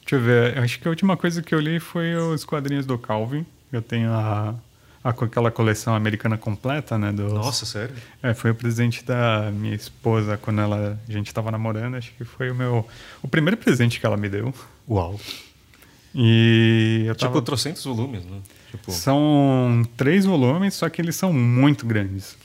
[0.00, 2.84] deixa eu ver, eu acho que a última coisa que eu li foi os quadrinhos
[2.84, 3.46] do Calvin.
[3.70, 4.56] Eu tenho a-
[5.04, 7.12] aquela coleção americana completa, né?
[7.12, 7.94] Dos, Nossa, sério?
[8.22, 11.96] É, foi o presente da minha esposa quando ela, a gente estava namorando.
[11.96, 12.88] Acho que foi o meu.
[13.22, 14.52] O primeiro presente que ela me deu.
[14.88, 15.20] Uau.
[16.14, 17.42] E eu Tipo, tava.
[17.42, 18.40] trocentos volumes, né?
[18.70, 22.36] Tipo, São três volumes, só que eles são muito grandes.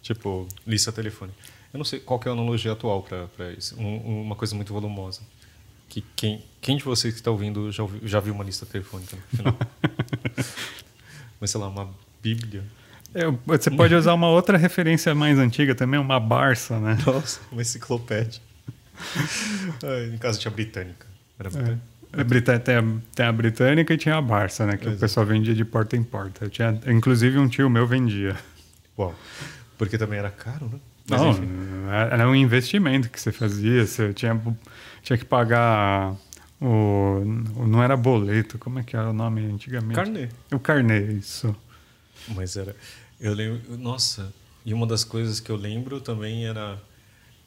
[0.00, 1.36] tipo lista telefônica.
[1.72, 3.02] Eu não sei qual que é a analogia atual
[3.36, 3.78] para isso.
[3.80, 5.20] Um- uma coisa muito volumosa.
[5.88, 9.16] Que quem, quem de vocês que está ouvindo já, ouviu- já viu uma lista telefônica
[9.16, 9.56] no final?
[11.42, 11.90] Mas sei lá, uma
[12.22, 12.62] bíblia.
[13.12, 16.96] Eu- você pode usar uma outra referência mais antiga também, uma Barça, né?
[17.04, 18.40] Nossa, uma enciclopédia.
[20.14, 21.04] Em casa tinha britânica.
[21.36, 22.20] Era É.
[22.20, 24.76] A Brita- tem, a, tem a britânica e tinha a Barça, né?
[24.76, 26.44] Que o pessoal vendia de porta em porta.
[26.44, 28.36] Eu tinha, inclusive, um tio meu vendia.
[28.96, 29.12] Uau.
[29.76, 30.78] Porque também era caro, né?
[31.10, 31.48] Mas, não, enfim.
[32.12, 34.40] era um investimento que você fazia, você tinha,
[35.02, 36.14] tinha que pagar
[36.62, 37.24] o,
[37.66, 39.94] Não era boleto, como é que era o nome antigamente?
[39.94, 40.28] Carnê.
[40.52, 41.54] O carnê, isso.
[42.28, 42.74] Mas era.
[43.20, 43.76] Eu lembro.
[43.76, 44.32] Nossa,
[44.64, 46.78] e uma das coisas que eu lembro também era.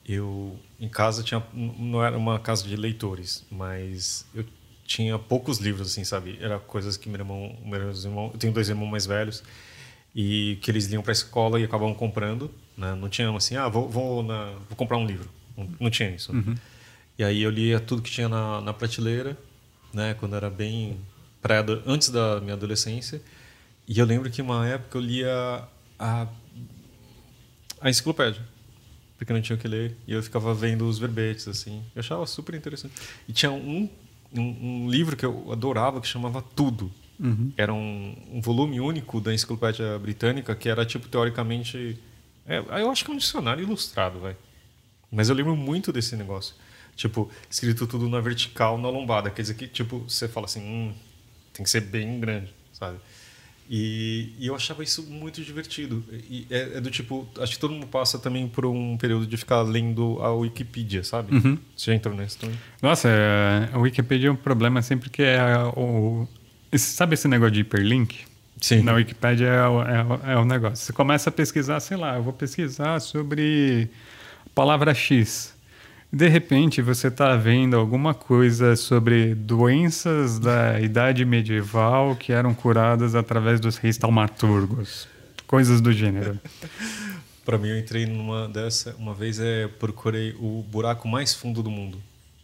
[0.07, 0.57] Eu.
[0.79, 1.43] Em casa tinha.
[1.53, 4.45] Não era uma casa de leitores, mas eu
[4.85, 6.37] tinha poucos livros, assim, sabe?
[6.41, 7.55] Era coisas que meu irmão.
[7.65, 9.43] Meus irmãos, eu tenho dois irmãos mais velhos.
[10.17, 12.49] E que eles iam para a escola e acabavam comprando.
[12.77, 12.95] Né?
[12.95, 15.29] Não tinha assim, ah, vou, vou, na- vou comprar um livro.
[15.57, 16.31] Não, não tinha isso.
[17.17, 19.37] E aí eu lia tudo que tinha na, na prateleira,
[19.93, 20.13] né?
[20.15, 20.99] Quando era bem
[21.41, 23.21] pré antes da minha adolescência.
[23.87, 25.63] E eu lembro que uma época eu lia
[25.97, 26.27] a,
[27.79, 28.41] a enciclopédia.
[29.17, 29.95] Porque não tinha o que ler.
[30.07, 31.83] E eu ficava vendo os verbetes, assim.
[31.95, 32.93] Eu achava super interessante.
[33.27, 33.89] E tinha um,
[34.33, 36.91] um, um livro que eu adorava que chamava Tudo.
[37.55, 41.97] Era um, um volume único da enciclopédia britânica que era, tipo, teoricamente...
[42.45, 44.35] É, eu acho que é um dicionário ilustrado, vai.
[45.09, 46.55] Mas eu lembro muito desse negócio.
[46.95, 49.29] Tipo, escrito tudo na vertical, na lombada.
[49.29, 50.93] Quer dizer que, tipo, você fala assim, hum,
[51.53, 52.97] tem que ser bem grande, sabe?
[53.69, 56.03] E, e eu achava isso muito divertido.
[56.29, 59.37] E é, é do tipo, acho que todo mundo passa também por um período de
[59.37, 61.35] ficar lendo a Wikipedia, sabe?
[61.75, 62.57] Você já entrou nesse também?
[62.81, 66.27] Nossa, é, a Wikipedia é um problema sempre que é o.
[66.77, 68.19] sabe esse negócio de hiperlink?
[68.61, 68.83] Sim.
[68.83, 70.77] Na Wikipedia é o, é, o, é o negócio.
[70.77, 73.89] Você começa a pesquisar, sei lá, eu vou pesquisar sobre
[74.53, 75.54] palavra X.
[76.11, 83.15] De repente você está vendo alguma coisa sobre doenças da idade medieval que eram curadas
[83.15, 85.07] através dos reis taumaturgos.
[85.45, 86.39] Coisas do gênero.
[87.45, 91.69] Pra mim, eu entrei numa dessa, uma vez é procurei o buraco mais fundo do
[91.69, 91.99] mundo.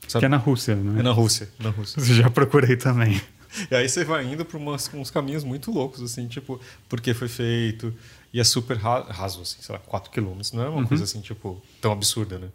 [0.05, 0.25] Que Sabe?
[0.25, 0.99] é na Rússia, né?
[0.99, 1.99] É na Rússia, na Rússia.
[2.03, 3.19] Já procurei também.
[3.69, 7.27] E aí você vai indo por umas, uns caminhos muito loucos, assim, tipo, porque foi
[7.27, 7.93] feito.
[8.31, 10.53] E é super ra- raso, assim, sei lá, 4 quilômetros.
[10.53, 12.47] Não é uma coisa assim, tipo, tão absurda, né?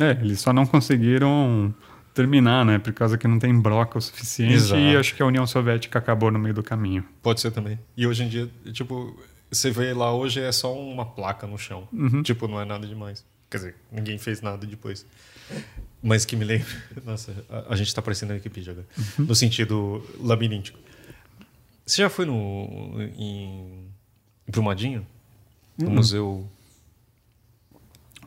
[0.00, 1.74] É, eles só não conseguiram
[2.14, 2.78] terminar, né?
[2.78, 4.80] Por causa que não tem broca o suficiente Exato.
[4.80, 7.04] e acho que a União Soviética acabou no meio do caminho.
[7.22, 7.78] Pode ser também.
[7.96, 9.18] E hoje em dia, tipo,
[9.50, 11.88] você vê lá hoje é só uma placa no chão.
[12.22, 13.24] Tipo, não é nada demais.
[13.50, 15.06] Quer dizer, ninguém fez nada depois.
[16.02, 16.66] Mas que me lembra.
[17.04, 18.86] Nossa, a, a gente tá parecendo a Wikipedia agora.
[19.18, 20.78] No sentido labiríntico.
[21.84, 22.96] Você já foi no.
[23.16, 23.88] em.
[24.46, 25.06] Brumadinho?
[25.78, 26.48] No Museu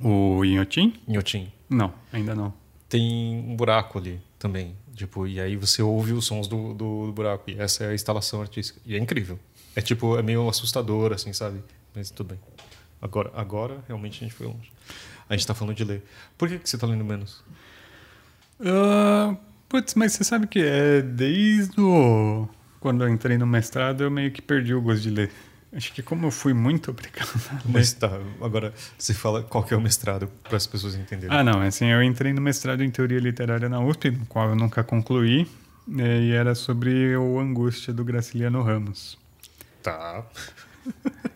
[0.01, 0.93] O Inhotim?
[1.07, 1.51] Inhotim?
[1.69, 2.53] Não, ainda não.
[2.89, 4.75] Tem um buraco ali também.
[4.95, 7.49] Tipo, e aí você ouve os sons do, do, do buraco.
[7.49, 8.79] E essa é a instalação artística.
[8.85, 9.39] E é incrível.
[9.75, 11.61] É tipo, é meio assustador, assim, sabe?
[11.93, 12.39] Mas tudo bem.
[13.01, 14.71] Agora, agora realmente a gente foi longe.
[15.29, 16.03] A gente tá falando de ler.
[16.37, 17.43] Por que, que você tá lendo menos?
[18.59, 19.35] Ah,
[19.69, 22.47] putz, mas você sabe que é desde o...
[22.79, 25.31] quando eu entrei no mestrado eu meio que perdi o gosto de ler.
[25.73, 27.27] Acho que como eu fui muito obrigado.
[27.65, 28.09] Mas tá,
[28.41, 31.35] agora você fala qual que é o mestrado para as pessoas entenderem.
[31.35, 34.55] Ah, não, assim, eu entrei no mestrado em teoria literária na USP, no qual eu
[34.55, 35.45] nunca concluí,
[35.87, 39.17] e era sobre o Angústia do Graciliano Ramos.
[39.83, 40.23] Tá.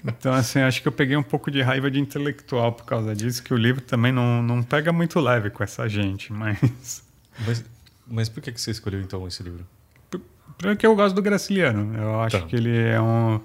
[0.05, 3.43] Então, assim, acho que eu peguei um pouco de raiva de intelectual por causa disso,
[3.43, 7.03] que o livro também não, não pega muito leve com essa gente, mas.
[7.45, 7.63] Mas,
[8.07, 9.65] mas por que, que você escolheu então esse livro?
[10.57, 11.97] Porque eu gosto do Graciliano.
[11.97, 12.45] Eu acho Tá.
[12.45, 13.39] que ele é, um,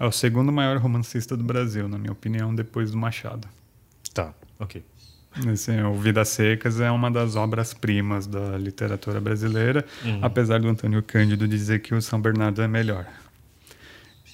[0.00, 3.46] é o segundo maior romancista do Brasil, na minha opinião, depois do Machado.
[4.12, 4.82] Tá, ok.
[5.52, 10.18] Assim, o Vidas Secas é uma das obras-primas da literatura brasileira, Uhum.
[10.22, 13.06] apesar do Antônio Cândido dizer que o São Bernardo é melhor.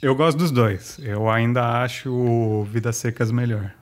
[0.01, 0.99] Eu gosto dos dois.
[1.03, 3.73] Eu ainda acho o Vidas Secas melhor.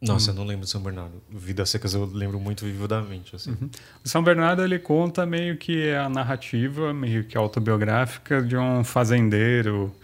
[0.00, 1.22] Nossa, eu não lembro de São Bernardo.
[1.30, 3.56] Vidas Secas eu lembro muito vividamente, assim.
[4.04, 9.94] O São Bernardo ele conta meio que a narrativa, meio que autobiográfica de um fazendeiro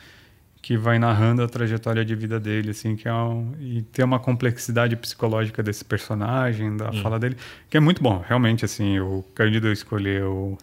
[0.60, 4.18] que vai narrando a trajetória de vida dele, assim, que é um, e tem uma
[4.18, 7.36] complexidade psicológica desse personagem, da fala dele,
[7.70, 10.58] que é muito bom, realmente, assim, o Cândido escolheu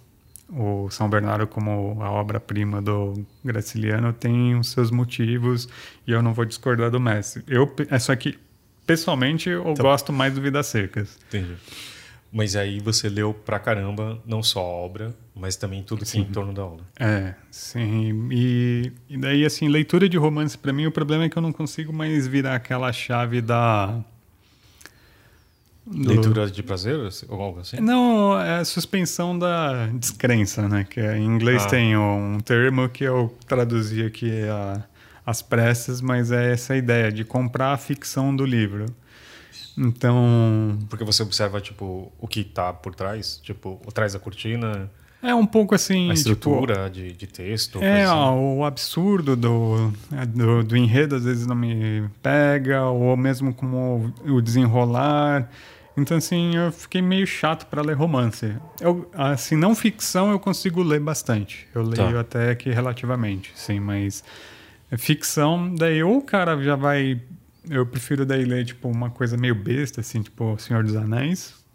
[0.49, 5.67] o São Bernardo como a obra-prima do Graciliano tem os seus motivos
[6.05, 7.43] e eu não vou discordar do mestre.
[7.47, 8.37] Eu, é só que,
[8.85, 11.17] pessoalmente, eu gosto mais do Vidas Secas.
[11.29, 11.55] Entendi.
[12.37, 16.19] Mas aí você leu pra caramba, não só a obra, mas também tudo que é
[16.21, 16.83] em torno da obra.
[16.99, 18.27] É, sim.
[18.29, 21.53] E, e daí, assim, leitura de romance, pra mim, o problema é que eu não
[21.53, 24.03] consigo mais virar aquela chave da.
[25.85, 26.97] do- Leitura de prazer
[27.29, 27.77] ou algo assim?
[27.79, 30.83] Não, é a suspensão da descrença, né?
[30.89, 31.69] Que em inglês Ah.
[31.69, 34.83] tem um termo que eu traduzi aqui a,
[35.25, 38.87] as pressas, mas é essa ideia de comprar a ficção do livro.
[39.77, 44.89] Então, Porque você observa, tipo, o que tá por trás, tipo, atrás da cortina.
[45.21, 46.11] É um pouco assim.
[46.11, 47.81] A estrutura tipo, de, de texto.
[47.81, 48.13] É, assim.
[48.13, 49.91] o absurdo do,
[50.27, 55.49] do, do, enredo às vezes não me pega, ou mesmo como o desenrolar.
[55.97, 58.53] Então, assim, eu fiquei meio chato para ler romance.
[58.81, 61.67] Eu, assim, não ficção eu consigo ler bastante.
[61.73, 62.19] Eu leio tá.
[62.19, 64.23] até que relativamente, sim, mas
[64.97, 67.19] ficção, daí ou o cara já vai.
[67.69, 71.65] Eu prefiro daí ler, tipo, uma coisa meio besta, assim, tipo Senhor dos Anéis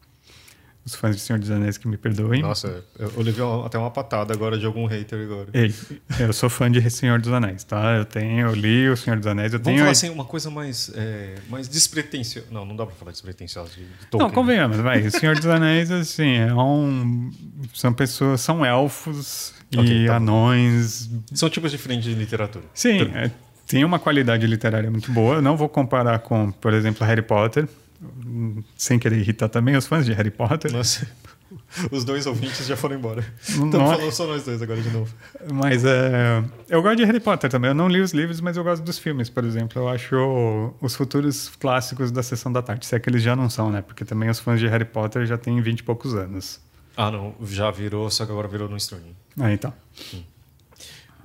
[0.84, 2.42] os fãs de Senhor dos Anéis que me perdoem.
[2.42, 5.48] Nossa, eu levei até uma patada agora de algum hater agora.
[5.52, 5.74] Ei,
[6.18, 7.96] eu sou fã de Senhor dos Anéis, tá?
[7.96, 9.78] Eu tenho, eu li o Senhor dos Anéis, eu Vamos tenho...
[9.80, 12.48] falar assim, uma coisa mais, é, mais despretensiosa.
[12.50, 14.20] Não, não dá pra falar despretensiosa de, de Tolkien.
[14.20, 15.06] Não, convenhamos, vai.
[15.06, 17.30] O Senhor dos Anéis, assim, é um...
[17.74, 21.10] São pessoas, são elfos okay, e tá anões.
[21.34, 22.64] São tipos diferentes de literatura.
[22.72, 23.30] Sim, é,
[23.70, 25.36] tem uma qualidade literária muito boa.
[25.36, 27.68] Eu não vou comparar com, por exemplo, Harry Potter,
[28.76, 30.72] sem querer irritar também os fãs de Harry Potter.
[30.72, 31.06] Nossa,
[31.92, 33.24] os dois ouvintes já foram embora.
[33.40, 35.14] Estamos falando só nós dois agora de novo.
[35.52, 37.68] Mas é, eu gosto de Harry Potter também.
[37.70, 39.80] Eu não li os livros, mas eu gosto dos filmes, por exemplo.
[39.80, 43.48] Eu acho os futuros clássicos da Sessão da Tarde, se é que eles já não
[43.48, 43.82] são, né?
[43.82, 46.60] Porque também os fãs de Harry Potter já têm 20 e poucos anos.
[46.96, 47.36] Ah, não.
[47.44, 49.14] Já virou, só que agora virou no streaming.
[49.38, 49.72] Ah, então.
[50.12, 50.24] Hum.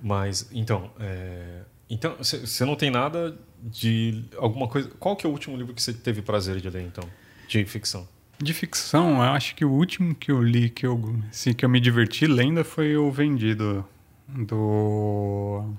[0.04, 0.92] Mas, então...
[1.00, 1.62] É...
[1.89, 4.89] Então, você não tem nada de alguma coisa.
[5.00, 7.08] Qual que é o último livro que você teve prazer de ler, então?
[7.48, 8.08] De ficção?
[8.39, 11.69] De ficção, eu acho que o último que eu li que eu, assim, que eu
[11.69, 13.86] me diverti lendo foi o Vendido,
[14.28, 15.74] do.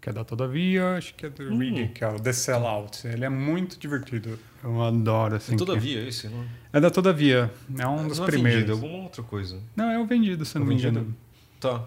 [0.00, 1.58] que é da Todavia, acho que é do hum.
[1.58, 3.06] Reading, que é o The Sellout.
[3.06, 4.38] Ele é muito divertido.
[4.64, 5.54] Eu adoro, assim.
[5.54, 6.08] É Todavia que...
[6.08, 6.80] esse, não é?
[6.80, 7.52] da Todavia.
[7.78, 8.60] É um não dos é primeiros.
[8.62, 9.60] Vendido, é alguma outra coisa.
[9.76, 11.14] Não, é o Vendido, se não me engano.
[11.60, 11.86] Tá.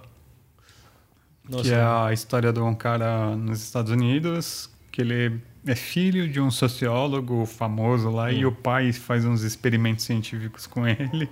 [1.51, 1.63] Nossa.
[1.63, 6.41] Que é a história de um cara nos Estados Unidos que ele é filho de
[6.41, 8.31] um sociólogo famoso lá hum.
[8.31, 11.29] e o pai faz uns experimentos científicos com ele,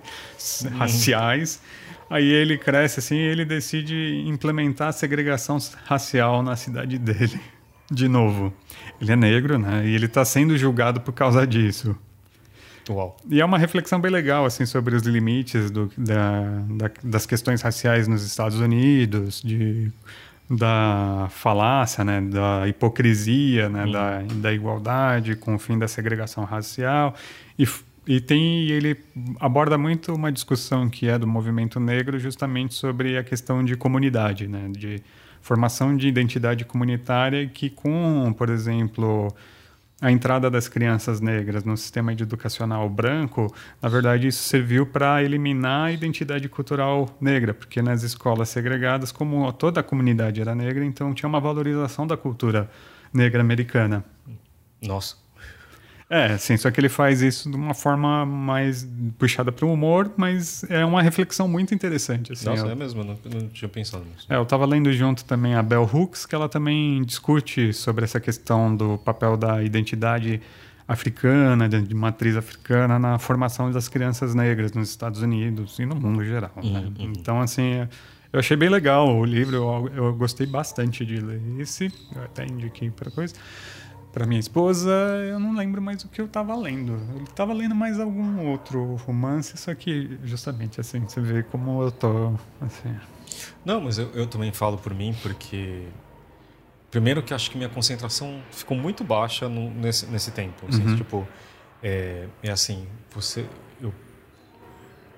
[0.66, 0.78] hum.
[0.78, 1.62] raciais.
[2.10, 7.40] Aí ele cresce assim e ele decide implementar a segregação racial na cidade dele.
[7.92, 8.54] De novo.
[9.02, 9.86] Ele é negro, né?
[9.86, 11.96] E ele está sendo julgado por causa disso.
[12.94, 13.18] Uau.
[13.30, 17.62] E é uma reflexão bem legal assim sobre os limites do, da, da, das questões
[17.62, 19.92] raciais nos Estados Unidos, de
[20.50, 27.14] da falácia, né, da hipocrisia, né, da, da igualdade com o fim da segregação racial
[27.58, 27.68] e,
[28.08, 28.98] e tem ele
[29.40, 34.48] aborda muito uma discussão que é do movimento negro justamente sobre a questão de comunidade,
[34.48, 35.04] né, de
[35.40, 39.32] formação de identidade comunitária que com, por exemplo,
[40.02, 45.88] a entrada das crianças negras no sistema educacional branco, na verdade, isso serviu para eliminar
[45.88, 51.14] a identidade cultural negra, porque nas escolas segregadas, como toda a comunidade era negra, então
[51.14, 52.70] tinha uma valorização da cultura
[53.14, 54.06] negra americana.
[54.82, 55.18] Nossa.
[56.10, 58.88] É, sim, só que ele faz isso de uma forma mais
[59.20, 62.34] puxada para o humor, mas é uma reflexão muito interessante.
[62.34, 64.26] Assim, Nossa, eu, é mesmo, não, não tinha pensado nisso.
[64.28, 68.20] É, eu estava lendo junto também a Bell Hooks, que ela também discute sobre essa
[68.20, 70.42] questão do papel da identidade
[70.88, 76.26] africana, de, matriz africana, na formação das crianças negras nos Estados Unidos e no mundo
[76.26, 76.52] geral.
[76.56, 76.64] Né?
[76.64, 76.92] Uhum, né?
[77.02, 77.14] uhum.
[77.16, 77.88] Então, assim,
[78.34, 82.48] eu achei bem legal o livro, eu, eu gostei bastante de ler esse, eu até
[82.48, 83.36] indiquei para coisa
[84.12, 84.92] para minha esposa,
[85.30, 87.00] eu não lembro mais o que eu estava lendo.
[87.16, 91.92] Eu estava lendo mais algum outro romance, só que justamente assim, você vê como eu
[91.92, 92.96] tô assim.
[93.64, 95.84] Não, mas eu, eu também falo por mim porque
[96.90, 100.96] primeiro que acho que minha concentração ficou muito baixa no, nesse, nesse tempo, assim, uhum.
[100.96, 101.28] tipo
[101.84, 103.46] é, é, assim, você
[103.80, 103.94] eu,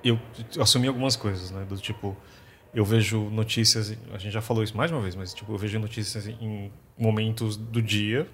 [0.04, 0.20] eu
[0.62, 2.16] assumi algumas coisas, né, do tipo
[2.74, 5.78] eu vejo notícias, a gente já falou isso mais uma vez, mas tipo, eu vejo
[5.80, 8.28] notícias em momentos do dia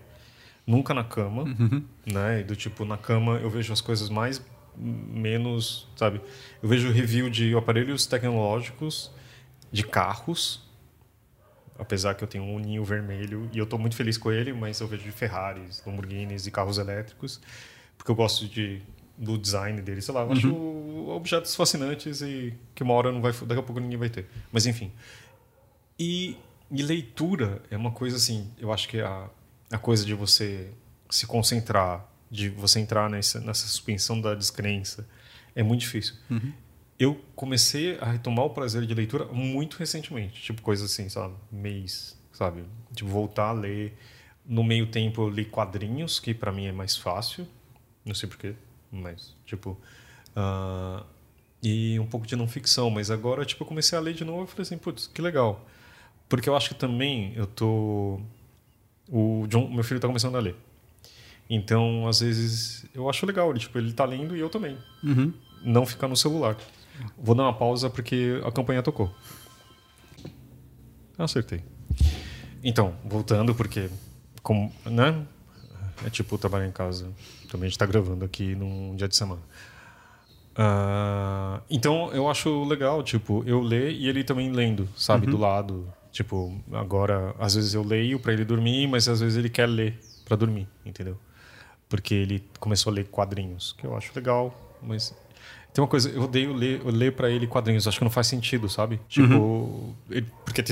[0.68, 1.82] nunca na cama, uhum.
[2.06, 2.42] né?
[2.42, 4.46] E do tipo, na cama eu vejo as coisas mais
[4.78, 6.22] menos, sabe?
[6.62, 9.10] Eu vejo review de aparelhos tecnológicos,
[9.72, 10.62] de carros,
[11.80, 14.80] apesar que eu tenho um ninho vermelho e eu estou muito feliz com ele, mas
[14.82, 17.42] eu vejo de Ferraris, Lamborghinis e carros elétricos,
[17.98, 18.82] porque eu gosto de
[19.18, 20.34] do design dele, sei lá, eu uhum.
[20.34, 24.28] acho objetos fascinantes e que uma hora não vai, daqui a pouco ninguém vai ter.
[24.52, 24.92] Mas enfim.
[25.98, 26.38] E,
[26.70, 29.28] e leitura é uma coisa assim, eu acho que a
[29.72, 30.72] a coisa de você
[31.10, 35.08] se concentrar, de você entrar nessa, nessa suspensão da descrença,
[35.56, 36.16] é muito difícil.
[36.30, 36.54] Uhum.
[37.00, 42.18] Eu comecei a retomar o prazer de leitura muito recentemente, tipo coisa assim, sabe, mês,
[42.32, 43.98] sabe, tipo voltar a ler.
[44.46, 47.48] No meio tempo eu li quadrinhos, que para mim é mais fácil,
[48.06, 48.56] não sei porquê,
[48.92, 49.78] mas tipo
[50.36, 51.06] uh,
[51.62, 54.46] e um pouco de não ficção, mas agora tipo eu comecei a ler de novo
[54.46, 55.68] e falei assim, putz, que legal,
[56.30, 58.22] porque eu acho que também eu tô
[59.10, 60.56] o John, meu filho está começando a ler.
[61.50, 63.50] Então, às vezes, eu acho legal.
[63.52, 64.78] Ele, tipo, ele tá lendo e eu também.
[65.04, 65.34] Uhum.
[65.64, 66.58] Não ficar no celular.
[67.18, 69.14] Vou dar uma pausa porque a campanha tocou.
[71.18, 71.64] Acertei.
[72.64, 73.90] Então, voltando, porque
[74.44, 75.26] como, né?
[76.06, 77.06] É tipo trabalhar em casa.
[77.50, 79.42] Também a gente está gravando aqui num dia de semana.
[80.54, 85.32] Uh, então eu acho legal, tipo, eu ler e ele também lendo, sabe, uhum.
[85.32, 85.94] do lado.
[86.18, 90.00] Tipo, agora, às vezes eu leio para ele dormir, mas às vezes ele quer ler
[90.26, 91.16] para dormir, entendeu?
[91.88, 94.52] Porque ele começou a ler quadrinhos, que eu acho legal,
[94.82, 95.16] mas
[95.72, 98.26] tem uma coisa, eu odeio ler, eu ler para ele quadrinhos, acho que não faz
[98.26, 99.00] sentido, sabe?
[99.08, 99.94] Tipo, uhum.
[100.10, 100.64] ele, porque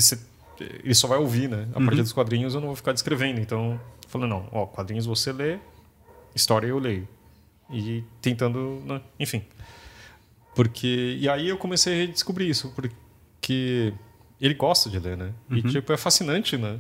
[0.84, 1.67] ele só vai ouvir, né?
[1.75, 1.86] A uhum.
[1.86, 5.60] partir dos quadrinhos eu não vou ficar descrevendo, então, falando não, ó, quadrinhos você lê,
[6.34, 7.08] história eu leio.
[7.69, 8.99] E tentando, né?
[9.19, 9.43] enfim.
[10.55, 13.93] Porque e aí eu comecei a redescobrir isso, porque
[14.39, 15.34] ele gosta de ler, né?
[15.50, 15.58] Uhum.
[15.58, 16.80] E tipo é fascinante, né?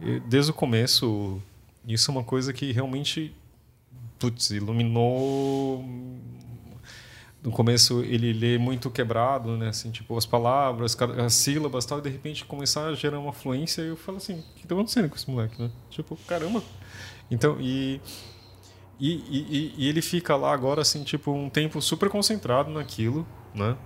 [0.00, 1.40] E, desde o começo,
[1.86, 3.34] isso é uma coisa que realmente
[4.18, 5.84] putz, iluminou
[7.42, 9.68] no começo ele lê muito quebrado, né?
[9.68, 13.82] Assim, tipo, as palavras, as sílabas tal, e de repente começar a gerar uma fluência,
[13.82, 15.70] e eu falo assim, o que tá acontecendo com esse moleque, né?
[15.88, 16.62] Tipo, caramba.
[17.30, 18.00] Então, e,
[18.98, 23.76] e, e, e ele fica lá agora, assim, tipo, um tempo super concentrado naquilo, né?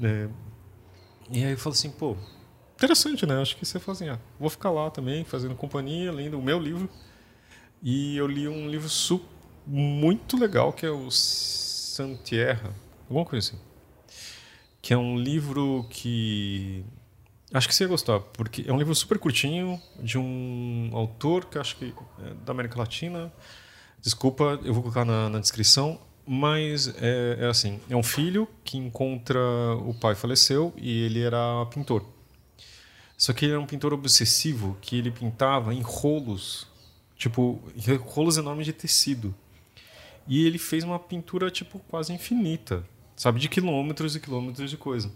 [0.00, 0.28] É,
[1.30, 2.16] e aí eu falo assim, pô,
[2.82, 3.40] interessante, né?
[3.40, 6.58] Acho que você fala assim, ah, vou ficar lá também, fazendo companhia, lendo o meu
[6.58, 6.88] livro.
[7.80, 8.88] E eu li um livro
[9.66, 12.74] muito legal, que é o Santierra,
[13.08, 13.62] alguma coisa assim.
[14.80, 16.84] Que é um livro que
[17.54, 21.58] acho que você ia gostar, porque é um livro super curtinho de um autor que
[21.58, 23.32] acho que é da América Latina.
[24.00, 28.76] Desculpa, eu vou colocar na, na descrição, mas é, é, assim: é um filho que
[28.76, 29.38] encontra
[29.84, 32.11] o pai faleceu e ele era pintor.
[33.22, 36.66] Só que ele era um pintor obsessivo que ele pintava em rolos,
[37.16, 37.62] tipo
[38.00, 39.32] rolos enormes de tecido.
[40.26, 42.84] E ele fez uma pintura tipo quase infinita
[43.22, 43.38] sabe?
[43.38, 45.10] De quilômetros e quilômetros de coisa.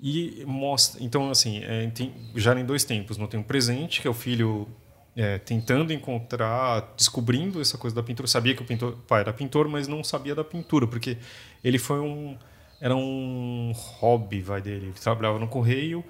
[0.00, 4.06] E mostra, então assim, é, tem, já em dois tempos, não tem um presente que
[4.06, 4.68] é o filho
[5.16, 8.28] é, tentando encontrar, descobrindo essa coisa da pintura.
[8.28, 11.18] Sabia que o pintor, pai era pintor, mas não sabia da pintura, porque
[11.64, 12.36] ele foi um
[12.80, 14.86] era um hobby, vai dele.
[14.86, 16.04] Ele trabalhava no correio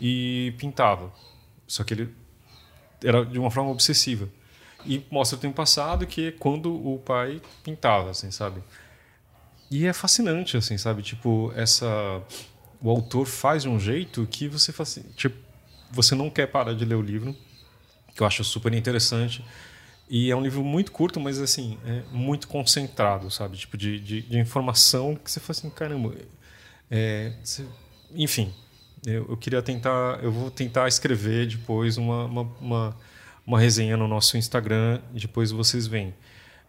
[0.00, 1.12] e pintava.
[1.66, 2.14] Só que ele
[3.04, 4.28] era de uma forma obsessiva.
[4.84, 8.62] E mostra o tempo passado que é quando o pai pintava, assim, sabe?
[9.70, 11.02] E é fascinante, assim, sabe?
[11.02, 12.22] Tipo, essa.
[12.80, 15.36] O autor faz de um jeito que você faz assim, tipo,
[15.90, 17.36] você não quer parar de ler o livro,
[18.14, 19.44] que eu acho super interessante.
[20.10, 23.56] E é um livro muito curto, mas assim, é muito concentrado, sabe?
[23.56, 26.14] Tipo, de, de, de informação que você fala assim, caramba.
[26.90, 27.64] É, você,
[28.14, 28.52] enfim,
[29.06, 30.20] eu, eu, queria tentar.
[30.22, 32.96] Eu vou tentar escrever depois uma, uma, uma,
[33.46, 36.14] uma resenha no nosso Instagram, depois vocês veem.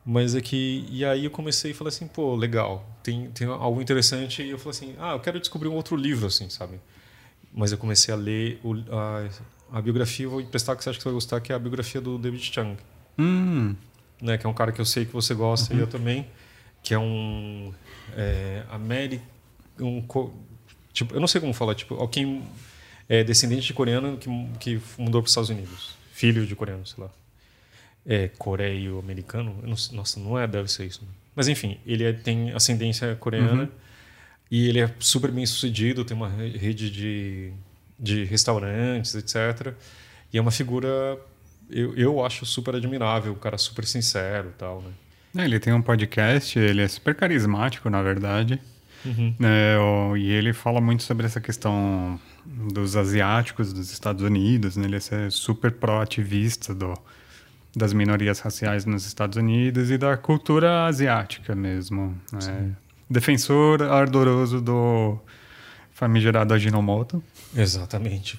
[0.06, 0.86] Mas é que.
[0.90, 4.42] E aí eu comecei e falei assim, pô, legal, tem, tem algo interessante.
[4.42, 6.80] E eu falei assim, ah, eu quero descobrir um outro livro, assim, sabe?
[7.54, 11.04] Mas eu comecei a ler o, a, a biografia, vou emprestar que você acha que
[11.04, 12.78] você vai gostar, que é a biografia do David Chang.
[13.18, 13.76] Hum.
[14.22, 15.80] Né, que é um cara que eu sei que você gosta uhum.
[15.80, 16.28] e eu também.
[16.82, 17.72] Que é um.
[18.16, 19.24] É, América.
[19.80, 20.02] Um,
[20.94, 22.44] tipo, eu não sei como falar, tipo, alguém
[23.10, 24.30] é descendente de coreano que,
[24.60, 25.96] que mudou para os Estados Unidos.
[26.14, 27.12] Filho de coreano, sei lá
[28.06, 29.56] é, coreio-americano.
[29.92, 31.02] Nossa, não é, deve ser isso.
[31.02, 31.08] Né?
[31.36, 33.70] Mas enfim, ele é, tem ascendência coreana uhum.
[34.52, 37.52] e ele é super bem sucedido, tem uma rede de,
[38.00, 39.74] de restaurantes, etc.
[40.32, 41.18] E é uma figura,
[41.70, 44.92] eu, eu acho super admirável, um cara super sincero e tal, né?
[45.36, 48.62] É, ele tem um podcast, ele é super carismático, na verdade.
[49.06, 49.36] Uhum.
[49.42, 54.86] É, e ele fala muito sobre essa questão dos asiáticos dos Estados Unidos, né?
[54.86, 56.94] ele é super pró-ativista do,
[57.76, 62.16] das minorias raciais nos Estados Unidos e da cultura asiática mesmo.
[62.36, 62.70] É,
[63.10, 65.20] defensor ardoroso do
[65.92, 67.24] famigerado Ajinomoto.
[67.56, 68.38] Exatamente.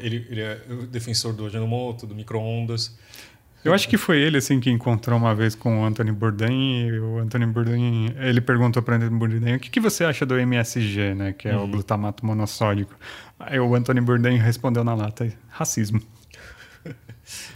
[0.00, 2.96] Ele, ele é o defensor do Ajinomoto, do micro-ondas.
[3.64, 7.00] Eu acho que foi ele assim que encontrou uma vez com o Anthony Bourdain e
[7.00, 10.38] o Anthony Bourdain, ele perguntou para o Anthony Bourdain o que, que você acha do
[10.38, 11.64] MSG, né, que é uhum.
[11.64, 12.94] o glutamato monossódico.
[13.38, 16.00] Aí o Anthony Bourdain respondeu na lata, racismo.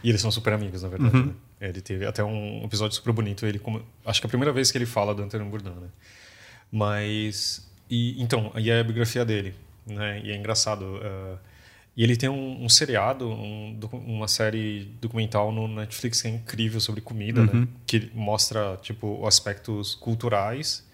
[0.05, 1.17] E eles são super amigos, na verdade.
[1.17, 1.27] Uhum.
[1.59, 1.69] Né?
[1.69, 3.47] Ele teve até um episódio super bonito.
[3.47, 5.89] Ele como, acho que é a primeira vez que ele fala do Antônio Bourdain, né?
[6.71, 9.55] Mas e então e a biografia dele,
[9.87, 10.21] né?
[10.25, 10.83] E é engraçado.
[10.83, 11.39] Uh,
[11.97, 16.81] e ele tem um, um seriado, um, uma série documental no Netflix que é incrível
[16.81, 17.53] sobre comida, né?
[17.53, 17.61] uhum.
[17.61, 17.69] né?
[17.87, 20.87] Que mostra tipo aspectos culturais,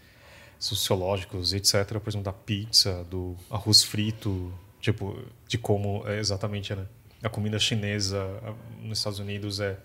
[0.58, 1.98] sociológicos, etc.
[2.00, 6.84] Por exemplo, da pizza, do arroz frito, tipo de como é exatamente, né?
[7.22, 8.24] a comida chinesa
[8.80, 9.76] nos Estados Unidos é,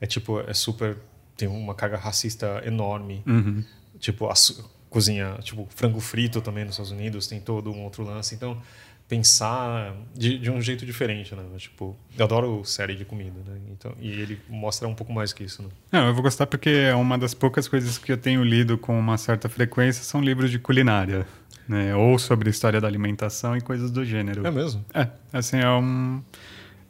[0.00, 0.96] é tipo é super
[1.36, 3.62] tem uma carga racista enorme uhum.
[3.98, 4.34] tipo a
[4.88, 8.34] cozinhar, tipo, frango frito também nos Estados Unidos, tem todo um outro lance.
[8.34, 8.60] Então,
[9.08, 11.42] pensar de, de um jeito diferente, né?
[11.56, 13.56] Tipo, eu adoro série de comida, né?
[13.70, 15.68] Então, e ele mostra um pouco mais que isso, né?
[15.92, 18.98] Não, eu vou gostar porque é uma das poucas coisas que eu tenho lido com
[18.98, 21.26] uma certa frequência são livros de culinária,
[21.68, 21.94] né?
[21.94, 24.46] Ou sobre história da alimentação e coisas do gênero.
[24.46, 24.84] É mesmo?
[24.92, 26.22] É, assim, é um...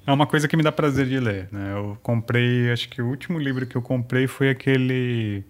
[0.07, 1.73] É uma coisa que me dá prazer de ler, né?
[1.73, 5.45] Eu comprei, acho que o último livro que eu comprei foi aquele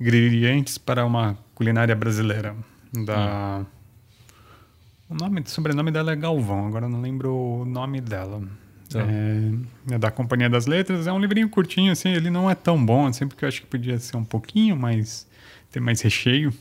[0.00, 2.56] Ingredientes para uma Culinária Brasileira,
[3.04, 3.58] da...
[3.58, 3.66] Hum.
[5.10, 8.42] O nome, o sobrenome dela é Galvão, agora eu não lembro o nome dela.
[8.90, 9.00] Tá.
[9.00, 11.06] É, é, da Companhia das Letras.
[11.06, 13.66] É um livrinho curtinho, assim, ele não é tão bom, assim, porque eu acho que
[13.66, 15.26] podia ser um pouquinho mais.
[15.70, 16.52] ter mais recheio.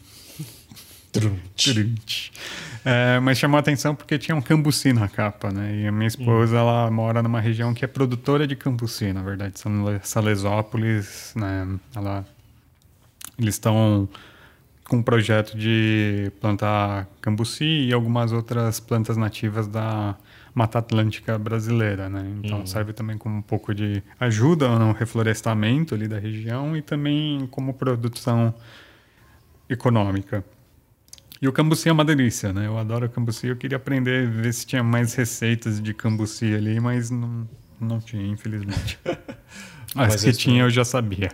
[2.85, 5.81] é, mas chamou a atenção porque tinha um cambuci na capa, né?
[5.81, 6.59] E a minha esposa, hum.
[6.59, 9.71] ela mora numa região que é produtora de cambuci, na verdade, São
[10.03, 11.67] Salesópolis, né?
[11.95, 12.25] Ela,
[13.37, 14.07] eles estão
[14.87, 20.15] com um projeto de plantar cambuci e algumas outras plantas nativas da
[20.53, 22.25] Mata Atlântica brasileira, né?
[22.43, 22.65] Então uhum.
[22.65, 27.73] serve também como um pouco de ajuda no reflorestamento ali da região e também como
[27.73, 28.53] produção
[29.69, 30.43] econômica.
[31.41, 32.65] E o cambuci é uma delícia, né?
[32.65, 33.47] Eu adoro cambuci.
[33.47, 37.47] Eu queria aprender, ver se tinha mais receitas de cambuci ali, mas não,
[37.79, 38.97] não tinha, infelizmente.
[39.93, 41.31] mas As que tinha eu já sabia.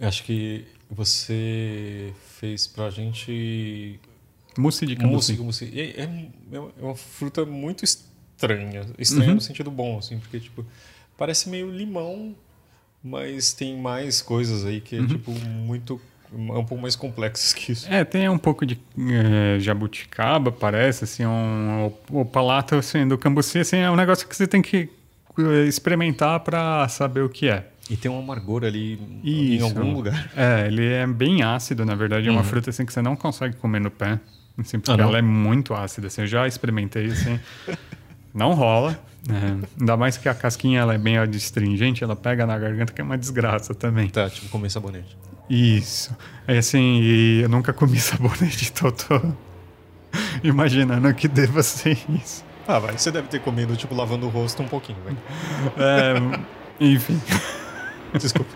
[0.00, 3.98] Acho que você fez pra gente.
[4.58, 5.36] Mousse de cambuci.
[5.36, 5.72] Mousse.
[5.78, 8.86] É, é, é uma fruta muito estranha.
[8.98, 9.34] Estranha uhum.
[9.36, 10.64] no sentido bom, assim, porque, tipo,
[11.16, 12.34] parece meio limão,
[13.02, 15.06] mas tem mais coisas aí que é, uhum.
[15.06, 16.00] tipo, muito
[16.32, 17.86] é um pouco mais complexas que isso.
[17.92, 23.16] É, tem um pouco de é, jabuticaba, parece, assim, um, o, o palato assim, do
[23.16, 24.88] cambuci, assim, é um negócio que você tem que
[25.38, 27.68] é, experimentar para saber o que é.
[27.88, 29.32] E tem um amargor ali Isso.
[29.32, 30.30] em algum lugar.
[30.36, 32.28] É, ele é bem ácido, na verdade.
[32.28, 32.46] É uma uhum.
[32.46, 34.18] fruta assim que você não consegue comer no pé.
[34.58, 36.06] Assim, porque ah, ela é muito ácida.
[36.06, 37.38] Assim, eu já experimentei, assim.
[38.34, 38.98] não rola.
[39.28, 43.00] É, ainda mais que a casquinha ela é bem adstringente, ela pega na garganta, que
[43.00, 44.08] é uma desgraça também.
[44.08, 45.16] Tá, tipo comer sabonete.
[45.50, 46.16] Isso.
[46.46, 49.20] É assim, e eu nunca comi sabonete, então tô
[50.44, 52.44] imaginando que deva ser isso.
[52.68, 52.96] Ah, vai.
[52.96, 55.16] Você deve ter comido, tipo, lavando o rosto um pouquinho, vai.
[55.76, 56.14] É,
[56.80, 57.20] enfim.
[58.18, 58.50] Desculpa.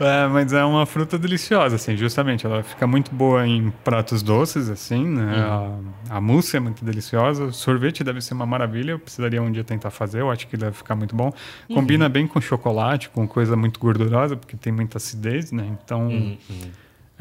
[0.00, 2.46] é, mas é uma fruta deliciosa, assim, justamente.
[2.46, 5.46] Ela fica muito boa em pratos doces, assim, né?
[5.46, 5.92] Uhum.
[6.10, 7.44] A, a mousse é muito deliciosa.
[7.44, 8.92] O sorvete deve ser uma maravilha.
[8.92, 10.20] Eu precisaria um dia tentar fazer.
[10.20, 11.32] Eu acho que deve ficar muito bom.
[11.68, 11.76] Uhum.
[11.76, 15.66] Combina bem com chocolate, com coisa muito gordurosa, porque tem muita acidez, né?
[15.84, 16.08] Então...
[16.08, 16.38] Uhum.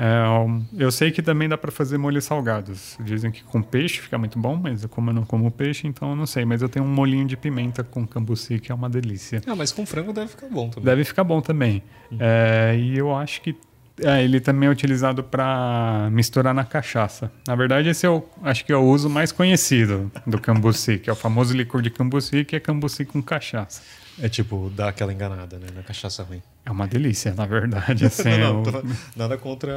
[0.03, 2.97] É, eu sei que também dá para fazer molhos salgados.
[3.01, 6.15] Dizem que com peixe fica muito bom, mas como eu não como peixe, então eu
[6.15, 6.43] não sei.
[6.43, 9.43] Mas eu tenho um molinho de pimenta com cambuci que é uma delícia.
[9.45, 10.85] Ah, mas com frango deve ficar bom também.
[10.85, 11.83] Deve ficar bom também.
[12.11, 12.17] Uhum.
[12.19, 13.55] É, e eu acho que
[13.99, 17.31] é, ele também é utilizado para misturar na cachaça.
[17.47, 21.11] Na verdade, esse é o, acho que é o uso mais conhecido do cambuci, que
[21.11, 23.83] é o famoso licor de cambuci, que é cambuci com cachaça.
[24.19, 25.67] É tipo, dar aquela enganada, né?
[25.73, 26.41] Na cachaça ruim.
[26.65, 28.05] É uma delícia, na verdade.
[28.05, 28.83] Assim, não, eu...
[29.15, 29.71] Nada contra.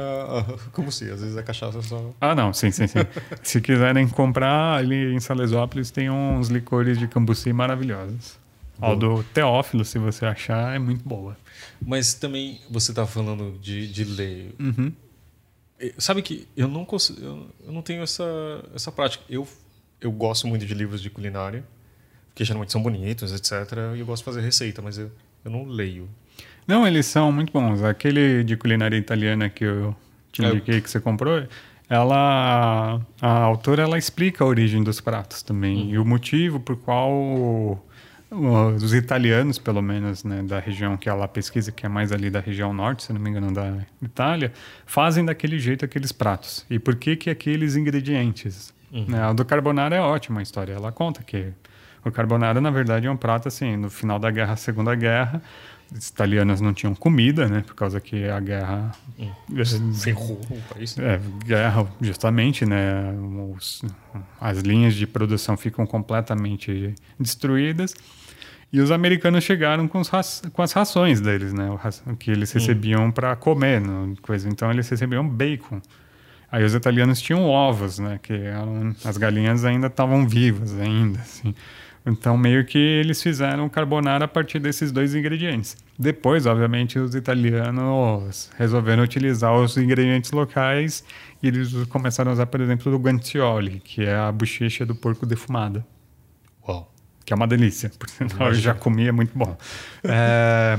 [0.71, 2.13] Como se, às vezes a cachaça só.
[2.19, 2.99] Ah, não, sim, sim, sim.
[3.41, 8.37] se quiserem comprar, ali em Salesópolis tem uns licores de cambuci maravilhosos.
[8.81, 11.37] Ó, do Teófilo, se você achar, é muito boa.
[11.81, 14.53] Mas também você tá falando de, de ler.
[14.59, 14.91] Uhum.
[15.97, 18.23] Sabe que eu não consigo, eu não tenho essa,
[18.73, 19.23] essa prática.
[19.29, 19.47] Eu,
[20.01, 21.63] eu gosto muito de livros de culinária
[22.35, 23.95] que geralmente são bonitos, etc.
[23.95, 25.09] E eu gosto de fazer receita, mas eu,
[25.43, 26.07] eu não leio.
[26.67, 27.81] Não, eles são muito bons.
[27.81, 29.95] Aquele de culinária italiana que eu
[30.31, 31.47] te é, indiquei que você comprou,
[31.89, 35.89] ela a autora ela explica a origem dos pratos também uhum.
[35.91, 37.81] e o motivo por qual
[38.31, 42.39] os italianos, pelo menos, né, da região que ela pesquisa, que é mais ali da
[42.39, 44.51] região norte, se não me engano, da Itália,
[44.85, 46.65] fazem daquele jeito aqueles pratos.
[46.69, 48.73] E por que que aqueles ingredientes?
[48.91, 49.05] Uhum.
[49.07, 50.73] Né, a do carbonara é ótima a história.
[50.73, 51.53] Ela conta que
[52.05, 55.41] o carbonara, na verdade, é um prato assim, no final da guerra, Segunda Guerra,
[55.91, 57.63] os italianos não tinham comida, né?
[57.65, 60.97] Por causa que a guerra hum, ferrou o país.
[60.97, 63.13] É, guerra, justamente, né?
[63.55, 63.83] Os,
[64.39, 67.93] as linhas de produção ficam completamente destruídas.
[68.73, 70.09] E os americanos chegaram com, os,
[70.51, 71.69] com as rações deles, né?
[71.71, 72.59] O, que eles hum.
[72.59, 73.81] recebiam para comer,
[74.21, 74.49] coisa.
[74.49, 75.81] Então eles recebiam bacon.
[76.51, 78.19] Aí os italianos tinham ovos, né?
[78.21, 81.53] Que eram, as galinhas ainda estavam vivas ainda, assim.
[82.05, 85.75] Então, meio que eles fizeram carbonara a partir desses dois ingredientes.
[85.97, 91.03] Depois, obviamente, os italianos resolveram utilizar os ingredientes locais
[91.41, 95.25] e eles começaram a usar, por exemplo, o guanciale, que é a bochecha do porco
[95.25, 95.83] defumada.
[96.67, 96.91] Uau.
[97.25, 99.57] Que é uma delícia, por sinal, eu já comi, é muito bom.
[100.07, 100.77] É...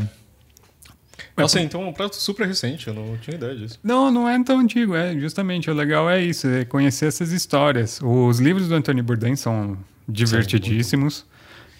[1.37, 3.79] Nossa, então é um prato super recente, eu não tinha ideia disso.
[3.83, 8.01] Não, não é tão antigo, é justamente o legal é isso, é conhecer essas histórias.
[8.03, 9.77] Os livros do Anthony Bourdain são
[10.09, 11.27] divertidíssimos.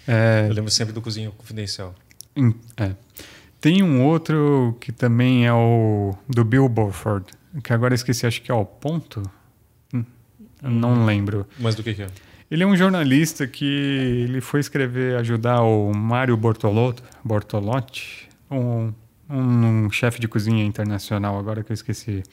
[0.07, 1.93] É, Eu lembro sempre do Cozinha Confidencial.
[2.77, 2.91] é.
[3.59, 7.25] Tem um outro que também é o do Bill Burford,
[7.63, 9.23] que agora esqueci, acho que é o Ponto.
[9.93, 10.05] Hum,
[10.61, 11.47] eu não lembro.
[11.59, 12.07] Mas do que que é?
[12.49, 18.93] Ele é um jornalista que ele foi escrever, ajudar o Mário Bortolotto, Bortolotti, um,
[19.29, 22.23] um, chefe de cozinha internacional, agora que eu esqueci,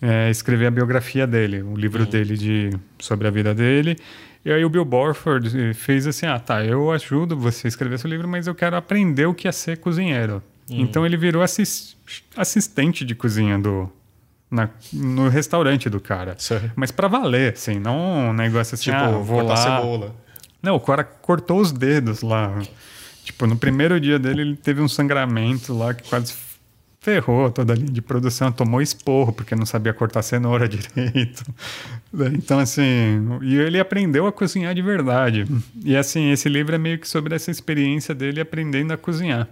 [0.00, 2.70] é, escrever a biografia dele, o livro dele de,
[3.00, 3.96] sobre a vida dele.
[4.44, 7.96] E aí o Bill Borford eh, fez assim, ah, tá, eu ajudo você a escrever
[7.96, 10.42] esse livro, mas eu quero aprender o que é ser cozinheiro.
[10.68, 11.96] Então ele virou assis-
[12.36, 13.90] assistente de cozinha do,
[14.50, 16.36] na- no restaurante do cara.
[16.38, 16.70] Sério?
[16.76, 19.56] Mas pra valer, assim, não um negócio assim, Tipo, ah, vou cortar lá.
[19.80, 20.14] cebola.
[20.62, 22.56] Não, o cara cortou os dedos lá.
[23.24, 26.32] Tipo, no primeiro dia dele, ele teve um sangramento lá que quase
[27.00, 31.42] ferrou toda a linha de produção, tomou esporro porque não sabia cortar cenoura direito.
[32.34, 32.82] Então, assim,
[33.42, 35.46] e ele aprendeu a cozinhar de verdade.
[35.82, 39.48] E, assim, esse livro é meio que sobre essa experiência dele aprendendo a cozinhar.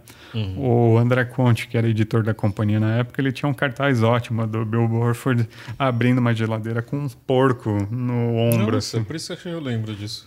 [0.57, 4.47] O André Conte, que era editor da companhia na época, ele tinha um cartaz ótimo
[4.47, 5.49] do Bill Burford
[5.79, 8.75] abrindo uma geladeira com um porco no ombro.
[8.77, 9.05] Nossa, assim.
[9.05, 10.27] por isso que eu lembro disso.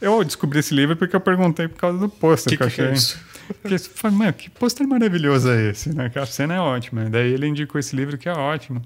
[0.00, 2.74] Eu descobri esse livro porque eu perguntei por causa do pôster que, que, eu que,
[2.76, 2.94] que é achei.
[2.96, 3.18] isso?
[3.62, 6.08] Porque eu falei, mano, que pôster maravilhoso é esse, né?
[6.10, 7.08] Que a cena é ótima.
[7.08, 8.82] Daí ele indicou esse livro que é ótimo.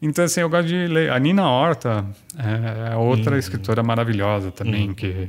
[0.00, 1.10] Então, assim, eu gosto de ler.
[1.10, 3.38] A Nina Horta é outra Uhum.
[3.38, 5.26] escritora maravilhosa também, que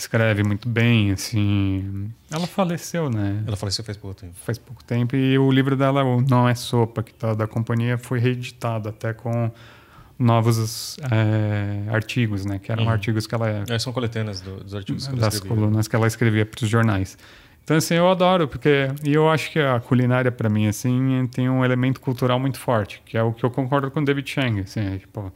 [0.00, 2.10] escreve muito bem, assim.
[2.30, 3.42] Ela faleceu, né?
[3.46, 4.32] Ela faleceu faz pouco tempo.
[4.44, 5.14] Faz pouco tempo.
[5.16, 9.12] E o livro dela, o Não é Sopa, que tá da companhia, foi reeditado até
[9.12, 9.50] com
[10.18, 12.58] novos é, artigos, né?
[12.58, 12.90] Que eram Uhum.
[12.90, 15.56] artigos que ela É, são coletâneas do- dos artigos que ela das escrevia.
[15.56, 17.16] colunas que ela escrevia para os jornais.
[17.64, 18.88] Então, assim, eu adoro, porque.
[19.04, 23.00] E eu acho que a culinária, para mim, assim, tem um elemento cultural muito forte,
[23.06, 24.60] que é o que eu concordo com o David Chang.
[24.60, 25.32] Assim, é, tipo,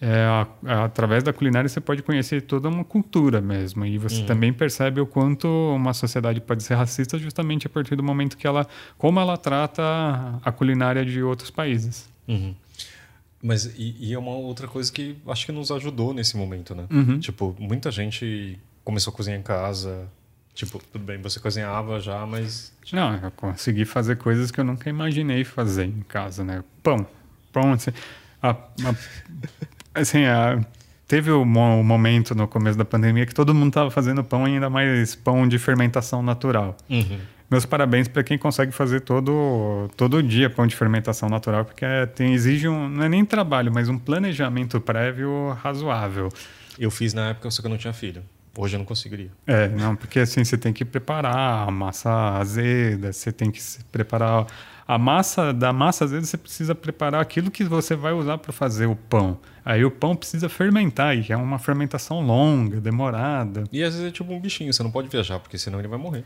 [0.00, 3.84] é, a- a- através da culinária você pode conhecer toda uma cultura mesmo.
[3.84, 8.02] E você também percebe o quanto uma sociedade pode ser racista justamente a partir do
[8.02, 8.66] momento que ela.
[8.96, 9.82] como ela trata
[10.44, 12.08] a culinária de outros países.
[12.26, 12.54] Uhum.
[13.42, 16.86] Mas e, e é uma outra coisa que acho que nos ajudou nesse momento, né?
[16.90, 17.18] Uhum.
[17.18, 20.08] Tipo, muita gente começou a cozinhar em casa.
[20.54, 24.90] Tipo, tudo bem, você cozinhava já, mas Não, eu consegui fazer coisas que eu nunca
[24.90, 26.62] imaginei fazer em casa, né?
[26.82, 27.06] Pão.
[27.52, 27.90] Pão, assim.
[28.42, 28.94] a- a-
[29.94, 30.60] assim, a-
[31.06, 34.70] teve um mo- momento no começo da pandemia que todo mundo estava fazendo pão, ainda
[34.70, 36.76] mais pão de fermentação natural.
[37.50, 42.06] Meus parabéns para quem consegue fazer todo, todo dia pão de fermentação natural, porque é-
[42.06, 46.28] tem, exige um, não é nem trabalho, mas um planejamento prévio razoável.
[46.78, 48.22] eu fiz na época, só que eu não tinha filho.
[48.56, 49.30] Hoje eu não conseguiria.
[49.46, 53.82] É, não, porque assim, você tem que preparar a massa azeda, você tem que se
[53.84, 54.46] preparar
[54.94, 58.86] a massa, da massa azeda você precisa preparar aquilo que você vai usar para fazer
[58.86, 59.38] o pão.
[59.64, 63.64] Aí o pão precisa fermentar, e é uma fermentação longa, demorada.
[63.72, 65.98] E às vezes é tipo um bichinho, você não pode viajar, porque senão ele vai
[65.98, 66.24] morrer.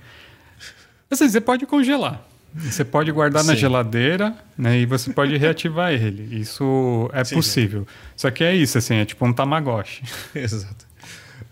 [1.10, 2.22] Assim, você pode congelar.
[2.54, 3.58] Você pode guardar na Sim.
[3.58, 4.78] geladeira, né?
[4.78, 6.38] E você pode reativar ele.
[6.40, 7.86] Isso é Sim, possível.
[8.16, 10.04] Só que é isso, assim, é tipo um tamagotchi.
[10.34, 10.86] Exato.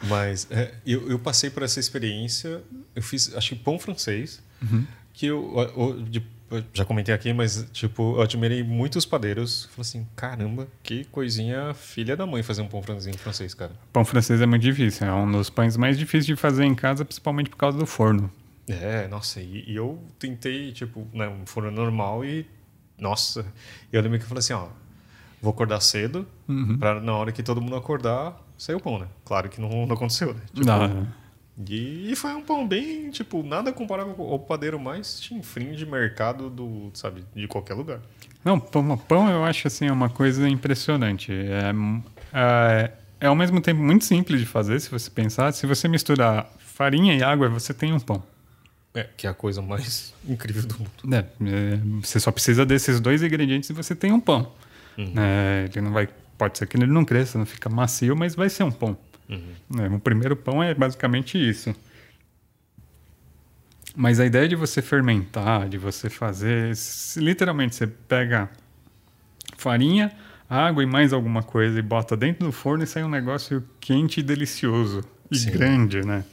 [0.05, 2.63] Mas é, eu, eu passei por essa experiência,
[2.95, 4.41] eu fiz, acho que pão francês,
[5.13, 6.23] que eu, eu- de-
[6.53, 9.65] eu já comentei aqui, mas tipo, eu admirei muitos padeiros.
[9.67, 13.73] Falei assim, caramba, que coisinha filha da mãe fazer um pão francês, francês cara.
[13.93, 17.05] Pão francês é muito difícil, é um dos pães mais difíceis de fazer em casa,
[17.05, 18.31] principalmente por causa do forno.
[18.69, 22.47] É, nossa, e, e eu tentei, tipo, né, um forno normal e,
[22.97, 23.45] nossa,
[23.93, 24.69] eu lembro que eu falei assim, ó,
[25.41, 26.27] vou acordar cedo,
[26.79, 29.09] pra na hora que todo mundo acordar, sair o pão, né?
[29.25, 30.41] Claro que não, não aconteceu, né?
[30.53, 30.89] Tipo, Dá.
[31.69, 36.91] E foi um pão bem, tipo, nada comparável ao padeiro mais chinfrim de mercado do,
[36.95, 38.01] sabe, de qualquer lugar.
[38.45, 41.31] Não, pão, pão eu acho assim uma coisa impressionante.
[41.33, 41.73] É,
[42.33, 45.53] é, é ao mesmo tempo muito simples de fazer, se você pensar.
[45.53, 48.23] Se você misturar farinha e água, você tem um pão.
[48.95, 51.15] É, que é a coisa mais incrível do mundo.
[51.15, 54.53] É, é, você só precisa desses dois ingredientes e você tem um pão.
[54.99, 58.49] É, ele não vai, pode ser que ele não cresça, não fica macio, mas vai
[58.49, 58.97] ser um pão.
[59.29, 61.75] É, o primeiro pão é basicamente isso.
[63.95, 66.73] Mas a ideia de você fermentar, de você fazer,
[67.17, 68.51] literalmente você pega
[69.57, 70.11] farinha,
[70.49, 74.21] água e mais alguma coisa e bota dentro do forno e sai um negócio quente
[74.21, 75.51] e delicioso e Sim.
[75.51, 76.25] grande, né?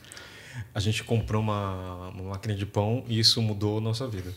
[0.73, 4.33] A gente comprou uma, uma máquina de pão e isso mudou a nossa vida.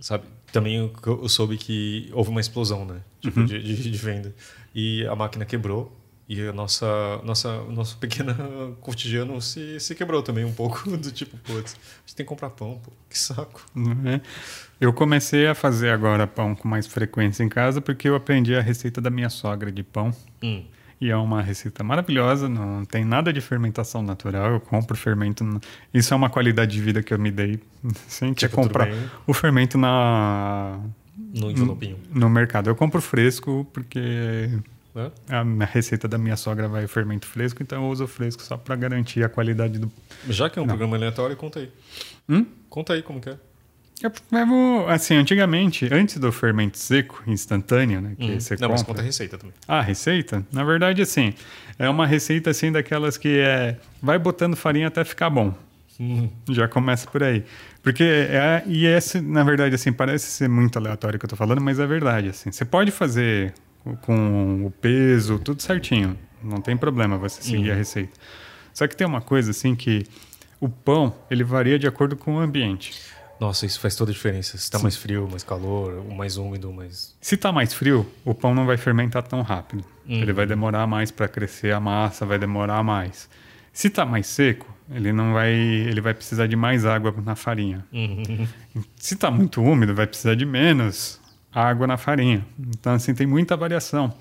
[0.00, 0.24] Sabe?
[0.52, 3.00] Também eu, eu soube que houve uma explosão, né?
[3.20, 4.34] Tipo, de, de, de venda.
[4.74, 5.99] E a máquina quebrou
[6.32, 6.86] E a nossa,
[7.24, 12.14] nossa, nosso pequeno cotidiano se, se quebrou também um pouco, do tipo, putz, a gente
[12.14, 13.66] tem que comprar pão, pô, que saco.
[14.06, 14.20] É.
[14.80, 18.60] Eu comecei a fazer agora pão com mais frequência em casa porque eu aprendi a
[18.60, 20.12] receita da minha sogra de pão.
[20.40, 20.62] Hum.
[21.00, 24.52] E é uma receita maravilhosa, não tem nada de fermentação natural.
[24.52, 25.44] Eu compro fermento.
[25.92, 27.58] Isso é uma qualidade de vida que eu me dei.
[28.06, 28.88] Sem que Tipo, comprar
[29.26, 30.78] o fermento na,
[31.34, 31.98] No envelopinho.
[32.08, 32.70] no mercado.
[32.70, 34.50] Eu compro fresco porque
[34.94, 35.10] né?
[35.28, 39.22] a receita da minha sogra vai fermento fresco, então eu uso fresco só para garantir
[39.24, 39.90] a qualidade do.
[40.28, 40.70] Já que é um Não.
[40.70, 41.70] programa aleatório, conta aí.
[42.28, 42.46] Hum?
[42.68, 43.36] Conta aí como que é.
[44.02, 48.14] Eu levo, assim, antigamente, antes do fermento seco, instantâneo, né?
[48.18, 48.40] Que Hum.
[48.40, 48.94] você Não, mas compra.
[48.94, 49.54] conta a receita também.
[49.68, 50.42] Ah, receita?
[50.50, 51.34] Na verdade, assim,
[51.78, 55.54] é uma receita assim daquelas que é vai botando farinha até ficar bom.
[56.00, 56.30] Hum.
[56.48, 57.44] Já começa por aí.
[57.82, 61.60] Porque é, e esse, na verdade, assim, parece ser muito aleatório que eu tô falando,
[61.60, 62.50] mas é verdade, assim.
[62.50, 63.52] Você pode fazer
[64.02, 66.18] com o peso, tudo certinho.
[66.42, 68.12] Não tem problema você seguir a receita.
[68.72, 70.06] Só que tem uma coisa, assim, que
[70.60, 72.94] o pão, ele varia de acordo com o ambiente.
[73.38, 74.58] Nossa, isso faz toda a diferença.
[74.58, 77.16] Se tá mais frio, mais calor, mais úmido, mais.
[77.20, 79.82] Se tá mais frio, o pão não vai fermentar tão rápido.
[80.06, 80.20] Uhum.
[80.20, 83.30] Ele vai demorar mais para crescer a massa, vai demorar mais.
[83.72, 87.86] Se tá mais seco, ele não vai, ele vai precisar de mais água na farinha.
[87.92, 88.46] Uhum.
[88.96, 91.19] Se tá muito úmido, vai precisar de menos
[91.52, 92.44] água na farinha.
[92.58, 94.12] Então assim tem muita variação.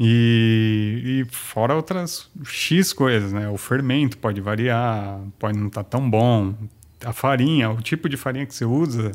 [0.00, 3.48] E, e fora outras X coisas, né?
[3.48, 6.54] O fermento pode variar, pode não estar tão bom.
[7.04, 9.10] A farinha, o tipo de farinha que você usa,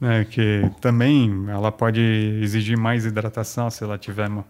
[0.00, 0.24] né?
[0.24, 2.00] Que também ela pode
[2.42, 4.44] exigir mais hidratação se ela tiver ma-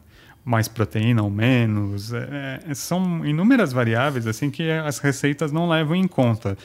[0.45, 2.13] mais proteína ou menos.
[2.13, 6.57] É, é, são inúmeras variáveis assim que as receitas não levam em conta.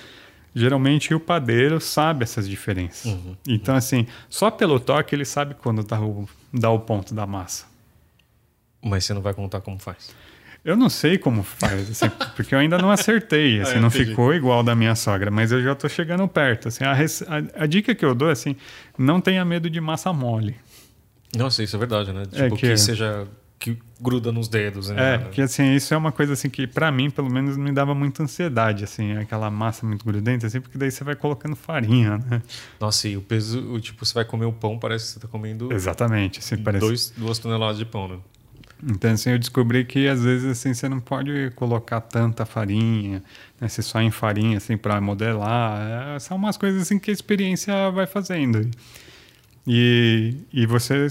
[0.54, 3.16] Geralmente o padeiro sabe essas diferenças.
[3.48, 7.66] Então, assim, só pelo toque ele sabe quando dá o, dá o ponto da massa.
[8.84, 10.14] Mas você não vai contar como faz.
[10.64, 14.34] Eu não sei como faz, assim, porque eu ainda não acertei, assim, Ah, não ficou
[14.34, 16.68] igual da minha sogra, mas eu já tô chegando perto.
[16.68, 18.56] Assim, a, a- a dica que eu dou é assim,
[18.98, 20.56] não tenha medo de massa mole.
[21.36, 22.24] Nossa, isso é verdade, né?
[22.26, 22.78] Tipo, que- que...
[22.78, 23.26] seja.
[23.62, 25.14] Que gruda nos dedos, né?
[25.14, 27.94] É, que assim, isso é uma coisa assim que pra mim, pelo menos, me dava
[27.94, 32.42] muita ansiedade, assim, aquela massa muito grudenta, assim, porque daí você vai colocando farinha, né?
[32.80, 35.28] Nossa, e o peso, o, tipo, você vai comer o pão, parece que você tá
[35.28, 36.84] comendo Exatamente, assim, parece.
[36.84, 38.18] dois, duas toneladas de pão, né?
[38.84, 43.22] Então, assim, eu descobri que às vezes assim, você não pode colocar tanta farinha,
[43.60, 43.68] né?
[43.68, 46.16] Você só em farinha, assim, para modelar.
[46.16, 48.68] É, são umas coisas assim que a experiência vai fazendo.
[49.68, 51.10] E, e você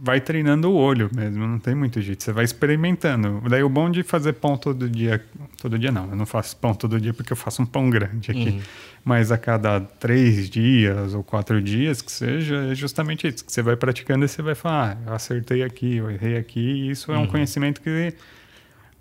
[0.00, 2.22] vai treinando o olho mesmo, não tem muito jeito.
[2.22, 3.42] Você vai experimentando.
[3.48, 5.24] Daí o bom de fazer pão todo dia.
[5.60, 8.30] Todo dia não, eu não faço pão todo dia porque eu faço um pão grande
[8.30, 8.60] aqui.
[9.04, 13.44] Mas a cada três dias ou quatro dias que seja, é justamente isso.
[13.44, 16.60] Que você vai praticando e você vai falar, ah, eu acertei aqui, eu errei aqui.
[16.60, 18.14] E isso é um conhecimento que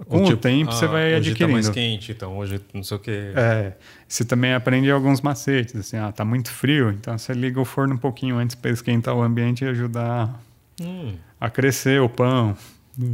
[0.06, 1.48] com o tipo, tempo ah, você vai hoje adquirindo.
[1.48, 3.32] tá mais quente, então hoje não sei o quê.
[3.36, 3.74] É,
[4.08, 7.96] você também aprende alguns macetes, assim, ah, tá muito frio, então você liga o forno
[7.96, 10.40] um pouquinho antes para esquentar o ambiente e ajudar
[10.82, 12.56] Hum, a crescer o pão.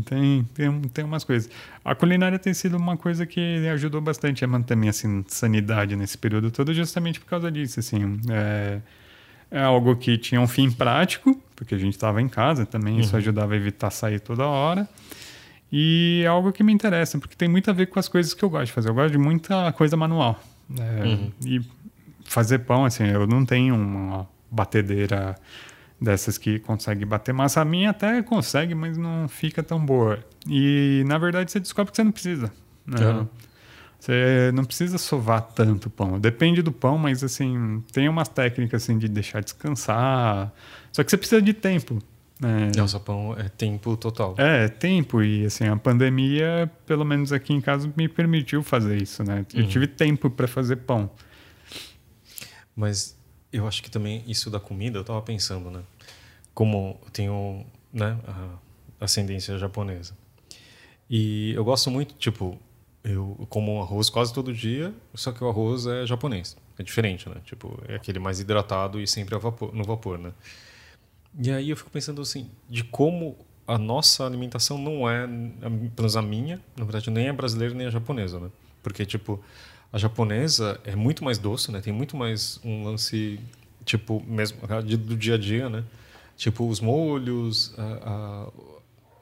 [0.06, 1.50] Tem, tem, tem umas coisas.
[1.84, 6.18] A culinária tem sido uma coisa que ajudou bastante a manter minha assim, sanidade nesse
[6.18, 7.82] período todo, justamente por causa disso.
[7.82, 8.80] Assim, é,
[9.52, 13.16] é algo que tinha um fim prático, porque a gente estava em casa também, isso
[13.18, 14.88] ajudava a evitar sair toda hora.
[15.70, 18.44] E é algo que me interessa, porque tem muito a ver com as coisas que
[18.44, 18.90] eu gosto de fazer.
[18.90, 20.42] Eu gosto de muita coisa manual.
[20.70, 21.30] né?
[21.46, 21.60] E
[22.24, 25.36] fazer pão, assim, eu não tenho uma batedeira
[26.04, 27.62] dessas que consegue bater massa.
[27.62, 30.20] A minha até consegue, mas não fica tão boa.
[30.48, 32.52] E, na verdade, você descobre que você não precisa.
[32.86, 33.00] né?
[33.02, 33.30] Aham.
[34.00, 36.20] Você não precisa sovar tanto pão.
[36.20, 40.52] Depende do pão, mas, assim, tem umas técnicas, assim, de deixar descansar.
[40.92, 42.00] Só que você precisa de tempo.
[42.38, 42.70] né?
[42.76, 44.36] Nossa, pão é tempo total.
[44.38, 49.24] É, tempo e assim, a pandemia, pelo menos aqui em casa, me permitiu fazer isso,
[49.24, 49.46] né?
[49.54, 51.10] Eu tive tempo para fazer pão.
[52.76, 53.18] Mas
[53.54, 55.80] eu acho que também isso da comida, eu tava pensando, né?
[56.54, 58.18] Como tenho né,
[59.00, 60.16] ascendência japonesa.
[61.10, 62.58] E eu gosto muito, tipo,
[63.04, 66.56] eu como arroz quase todo dia, só que o arroz é japonês.
[66.78, 67.36] É diferente, né?
[67.46, 70.32] Tipo, é aquele mais hidratado e sempre no vapor, né?
[71.40, 73.38] E aí eu fico pensando assim, de como
[73.68, 77.88] a nossa alimentação não é, pelo menos a minha, na verdade nem é brasileira nem
[77.88, 78.50] é japonesa, né?
[78.82, 79.44] Porque, tipo,
[79.92, 81.80] a japonesa é muito mais doce, né?
[81.80, 83.40] Tem muito mais um lance,
[83.86, 84.60] tipo, mesmo
[84.98, 85.84] do dia a dia, né?
[86.36, 88.00] Tipo, os molhos, a-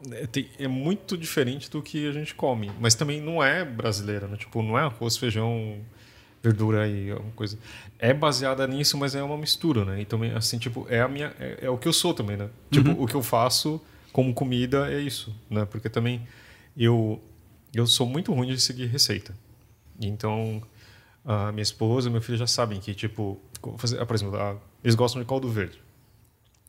[0.09, 2.72] a- é, tem- é muito diferente do que a gente come.
[2.80, 4.38] Mas também não é brasileira, né?
[4.38, 5.80] Tipo, não é arroz, feijão,
[6.41, 7.57] verdura e alguma coisa.
[7.99, 10.01] É baseada nisso, mas é uma mistura, né?
[10.01, 11.34] E também, assim, tipo, é a minha...
[11.39, 12.49] É, é o que eu sou também, né?
[12.72, 13.80] Tipo, o que eu faço
[14.12, 15.66] como comida é isso, né?
[15.66, 16.26] Porque também
[16.76, 17.22] eu...
[17.74, 19.36] eu sou muito ruim de seguir receita.
[19.99, 20.64] Então,
[21.24, 23.39] a minha esposa e meu filho já sabem que, tipo,
[23.78, 25.80] fazer, por exemplo, eles gostam de caldo verde.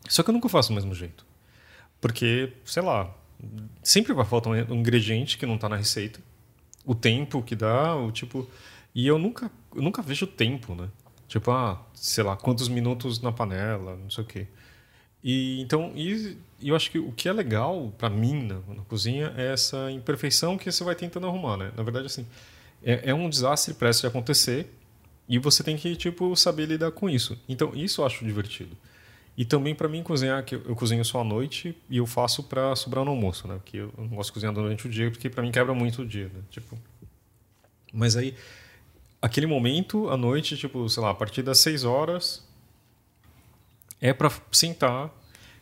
[0.08, 1.24] Só que eu nunca faço do mesmo jeito.
[2.00, 3.14] Porque, sei lá,
[3.82, 6.20] sempre vai faltar um ingrediente que não está na receita.
[6.84, 8.48] O tempo que dá, o tipo.
[8.94, 10.88] E eu nunca, eu nunca vejo o tempo, né?
[11.28, 14.46] Tipo, ah, sei lá, quantos minutos na panela, não sei o quê.
[15.24, 19.32] E então, e, eu acho que o que é legal para mim na, na, cozinha
[19.36, 21.72] é essa imperfeição que você vai tentando arrumar, né?
[21.76, 22.26] Na verdade, assim,
[22.82, 24.68] é, é um desastre prestes a acontecer
[25.28, 27.40] e você tem que, tipo, saber lidar com isso.
[27.48, 28.76] Então, isso eu acho divertido.
[29.36, 32.76] E também para mim cozinhar, que eu cozinho só à noite e eu faço para
[32.76, 33.54] sobrar no almoço, né?
[33.54, 36.06] Porque eu não gosto de cozinhar durante o dia, porque para mim quebra muito o
[36.06, 36.40] dia, né?
[36.50, 36.78] Tipo.
[37.92, 38.34] Mas aí
[39.22, 42.44] aquele momento à noite, tipo, sei lá, a partir das 6 horas
[44.00, 45.10] é para sentar,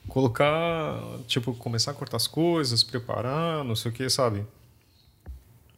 [0.08, 0.98] colocar,
[1.28, 4.46] tipo, começar a cortar as coisas, preparar, não sei o que, sabe?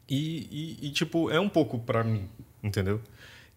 [0.09, 2.29] E, e, e tipo, é um pouco para mim,
[2.63, 3.01] entendeu?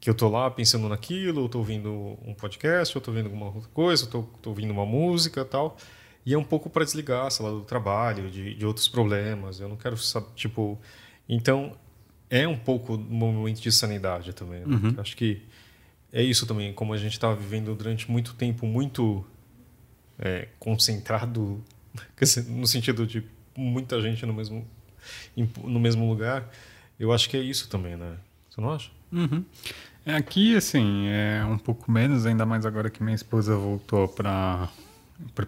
[0.06, 3.48] Que eu tô lá pensando naquilo, eu tô ouvindo um podcast, eu tô ouvindo alguma
[3.48, 5.76] outra coisa, eu tô, tô ouvindo uma música e tal.
[6.24, 9.60] E é um pouco para desligar, sei lá, do trabalho, de, de outros problemas.
[9.60, 10.80] Eu não quero, saber, tipo...
[11.28, 11.76] Então,
[12.30, 14.60] é um pouco um momento de sanidade também.
[14.60, 14.76] Né?
[14.76, 14.96] Uhum.
[15.00, 15.42] Acho que
[16.14, 19.26] é isso também, como a gente estava vivendo durante muito tempo, muito
[20.20, 21.64] é, concentrado,
[22.48, 23.24] no sentido de
[23.58, 24.68] muita gente no mesmo,
[25.64, 26.48] no mesmo lugar.
[27.00, 28.18] Eu acho que é isso também, né?
[28.52, 28.92] Você não acha?
[29.12, 29.44] Uhum.
[30.06, 34.70] É, aqui, assim, é um pouco menos, ainda mais agora que minha esposa voltou para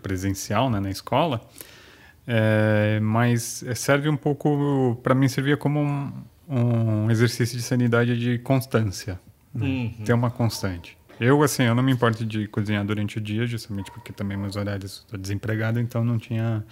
[0.01, 1.41] presencial, né, na escola.
[2.25, 6.11] É, mas serve um pouco, para mim, servia como um,
[6.49, 9.19] um, exercício de sanidade de constância.
[9.53, 9.65] Né?
[9.65, 10.03] Uhum.
[10.03, 10.97] Ter uma constante.
[11.19, 14.55] Eu, assim, eu não me importo de cozinhar durante o dia, justamente porque também meus
[14.55, 16.63] horários estou desempregado, então não tinha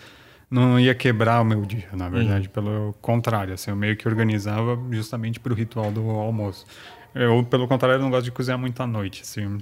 [0.50, 2.54] não ia quebrar o meu dia, na verdade, uhum.
[2.54, 6.66] pelo contrário, assim, eu meio que organizava justamente para o ritual do almoço.
[7.16, 9.58] Eu, pelo contrário, não gosto de cozinhar muito à noite, assim, hum?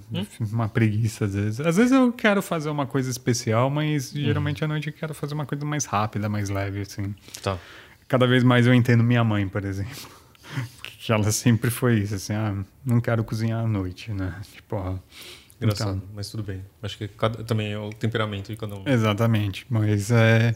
[0.52, 1.60] uma preguiça às vezes.
[1.60, 4.22] Às vezes eu quero fazer uma coisa especial, mas uhum.
[4.22, 7.14] geralmente à noite eu quero fazer uma coisa mais rápida, mais leve, assim.
[7.44, 7.60] Tá.
[8.08, 9.96] Cada vez mais eu entendo minha mãe, por exemplo.
[10.98, 14.34] que ela sempre foi isso, assim, ah, não quero cozinhar à noite, né?
[14.54, 14.96] Tipo, ó,
[15.62, 16.62] Engraçado, então, mas tudo bem.
[16.82, 18.84] Acho que cada, também é o temperamento de cada um.
[18.88, 20.56] Exatamente, mas é,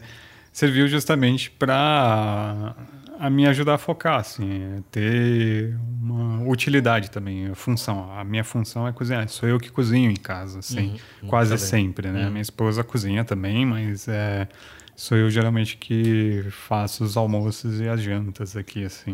[0.52, 2.74] serviu justamente para
[3.18, 8.12] a me ajudar a focar, assim, ter uma utilidade também, a função.
[8.12, 9.28] A minha função é cozinhar.
[9.28, 12.24] Sou eu que cozinho em casa, assim, uhum, quase tá sempre, né?
[12.24, 12.30] Uhum.
[12.30, 14.48] Minha esposa cozinha também, mas é,
[14.94, 19.12] sou eu geralmente que faço os almoços e as jantas aqui, assim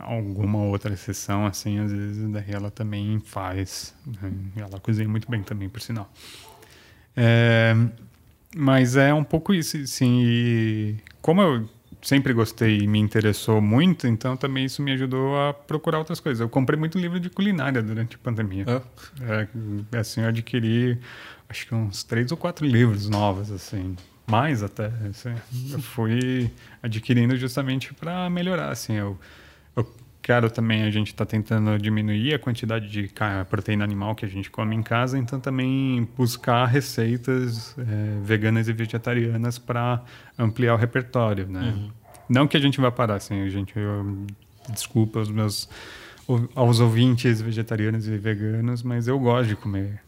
[0.00, 3.94] alguma outra exceção, assim, às vezes daí ela também faz.
[4.06, 4.32] Né?
[4.56, 6.10] Ela cozinha muito bem também, por sinal.
[7.16, 7.74] É,
[8.54, 11.68] mas é um pouco isso, assim, e como eu
[12.02, 16.40] sempre gostei e me interessou muito, então também isso me ajudou a procurar outras coisas.
[16.40, 18.64] Eu comprei muito livro de culinária durante a pandemia.
[19.20, 19.48] É,
[19.92, 20.98] é assim, eu adquiri
[21.48, 23.96] acho que uns três ou quatro livros novos, assim,
[24.26, 24.86] mais até.
[25.08, 25.34] Assim,
[25.72, 26.50] eu fui
[26.82, 29.18] adquirindo justamente para melhorar, assim, eu
[30.22, 33.10] quero também, a gente está tentando diminuir a quantidade de
[33.48, 38.72] proteína animal que a gente come em casa, então também buscar receitas é, veganas e
[38.72, 40.02] vegetarianas para
[40.38, 41.74] ampliar o repertório, né?
[41.76, 41.90] Uhum.
[42.28, 43.76] Não que a gente vá parar, assim, a gente...
[43.76, 44.26] Eu,
[44.68, 45.68] desculpa aos meus
[46.54, 50.00] aos ouvintes vegetarianos e veganos, mas eu gosto de comer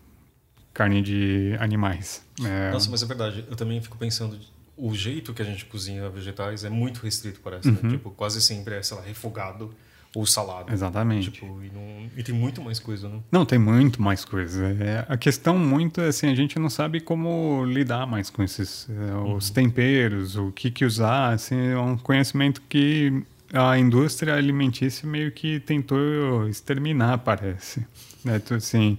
[0.72, 2.24] carne de animais.
[2.44, 2.70] É...
[2.70, 3.44] Nossa, mas é verdade.
[3.50, 4.38] Eu também fico pensando
[4.76, 7.68] o jeito que a gente cozinha vegetais é muito restrito, parece.
[7.68, 7.78] Né?
[7.82, 7.88] Uhum.
[7.88, 7.96] Né?
[7.96, 9.74] Tipo, quase sempre é, sei lá, refogado
[10.14, 10.72] ou salada.
[10.72, 11.30] Exatamente.
[11.30, 13.20] Tipo, e, não, e, tem muito mais coisa, né?
[13.30, 14.66] Não, tem muito mais coisa.
[14.66, 18.88] É, a questão muito é assim, a gente não sabe como lidar mais com esses
[18.90, 19.54] é, os uhum.
[19.54, 25.60] temperos, o que que usar, assim, é um conhecimento que a indústria alimentícia meio que
[25.60, 27.86] tentou exterminar, parece.
[28.24, 28.36] Né?
[28.36, 28.98] Então, assim,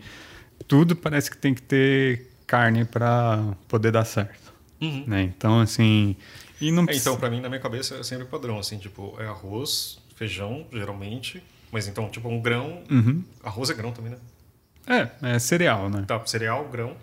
[0.68, 4.53] tudo parece que tem que ter carne para poder dar certo.
[4.82, 5.03] Uhum.
[5.07, 5.24] Né?
[5.24, 6.16] Então, assim...
[6.61, 9.26] E não é, então, para mim, na minha cabeça, é sempre padrão, assim, tipo, é
[9.26, 11.43] arroz, feijão, geralmente.
[11.72, 12.84] Mas então, tipo, um grão.
[12.89, 13.24] Uhum.
[13.43, 14.18] Arroz é grão também, né?
[14.86, 16.03] É, é cereal, né?
[16.07, 16.95] Tá, cereal, grão.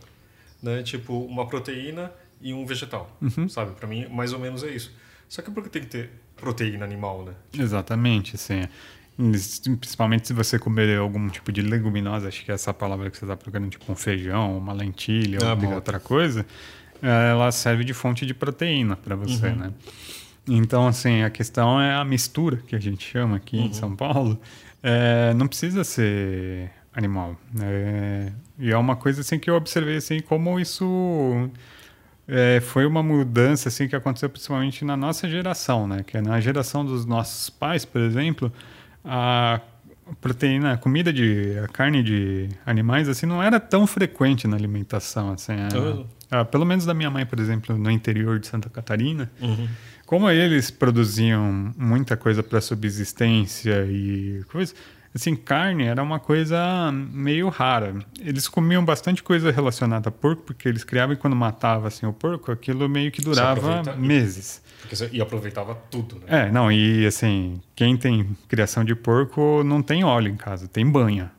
[0.62, 0.82] Né?
[0.82, 3.10] Tipo, uma proteína e um vegetal.
[3.20, 3.48] Uhum.
[3.48, 3.72] Sabe?
[3.72, 4.92] Para mim, mais ou menos é isso.
[5.28, 7.32] Só que porque tem que ter proteína animal, né?
[7.50, 7.62] Tipo...
[7.62, 8.66] Exatamente, sim.
[9.78, 13.24] Principalmente se você comer algum tipo de leguminosa, acho que é essa palavra que você
[13.24, 16.46] está procurando, tipo um feijão, uma lentilha, ah, alguma outra coisa,
[17.02, 19.56] ela serve de fonte de proteína para você, uhum.
[19.56, 19.72] né?
[20.48, 23.66] Então, assim, a questão é a mistura, que a gente chama aqui uhum.
[23.66, 24.40] em São Paulo.
[24.82, 27.36] É, não precisa ser animal.
[27.62, 31.50] É, e é uma coisa assim que eu observei assim como isso
[32.26, 36.02] é, foi uma mudança assim que aconteceu principalmente na nossa geração, né?
[36.04, 38.52] Que é na geração dos nossos pais, por exemplo,
[39.04, 39.60] a
[40.20, 45.32] proteína, a comida de a carne de animais assim não era tão frequente na alimentação,
[45.32, 45.54] assim.
[46.30, 49.30] A, a, pelo menos da minha mãe, por exemplo, no interior de Santa Catarina.
[49.40, 49.68] Uhum.
[50.10, 54.74] Como eles produziam muita coisa para subsistência e coisa,
[55.14, 57.94] assim, carne era uma coisa meio rara.
[58.18, 62.12] Eles comiam bastante coisa relacionada a porco, porque eles criavam e quando matava assim, o
[62.12, 64.60] porco, aquilo meio que durava meses.
[65.12, 66.24] E, e aproveitava tudo, né?
[66.26, 70.84] É, não, e assim, quem tem criação de porco não tem óleo em casa, tem
[70.84, 71.30] banha.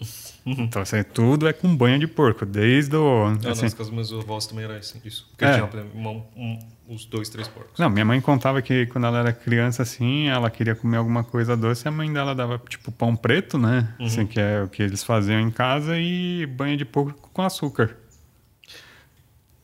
[0.46, 3.26] Então, assim, tudo é com banha de porco, desde o.
[3.26, 5.28] Ah, assim, nas casas dos meus avós também era assim, isso.
[5.30, 5.52] Porque é.
[5.52, 6.58] tinha um, um,
[6.90, 7.78] uns dois, três porcos.
[7.78, 11.56] Não, minha mãe contava que quando ela era criança, assim, ela queria comer alguma coisa
[11.56, 13.94] doce, a mãe dela dava, tipo, pão preto, né?
[14.00, 14.06] Uhum.
[14.06, 17.96] Assim, que é o que eles faziam em casa, e banha de porco com açúcar.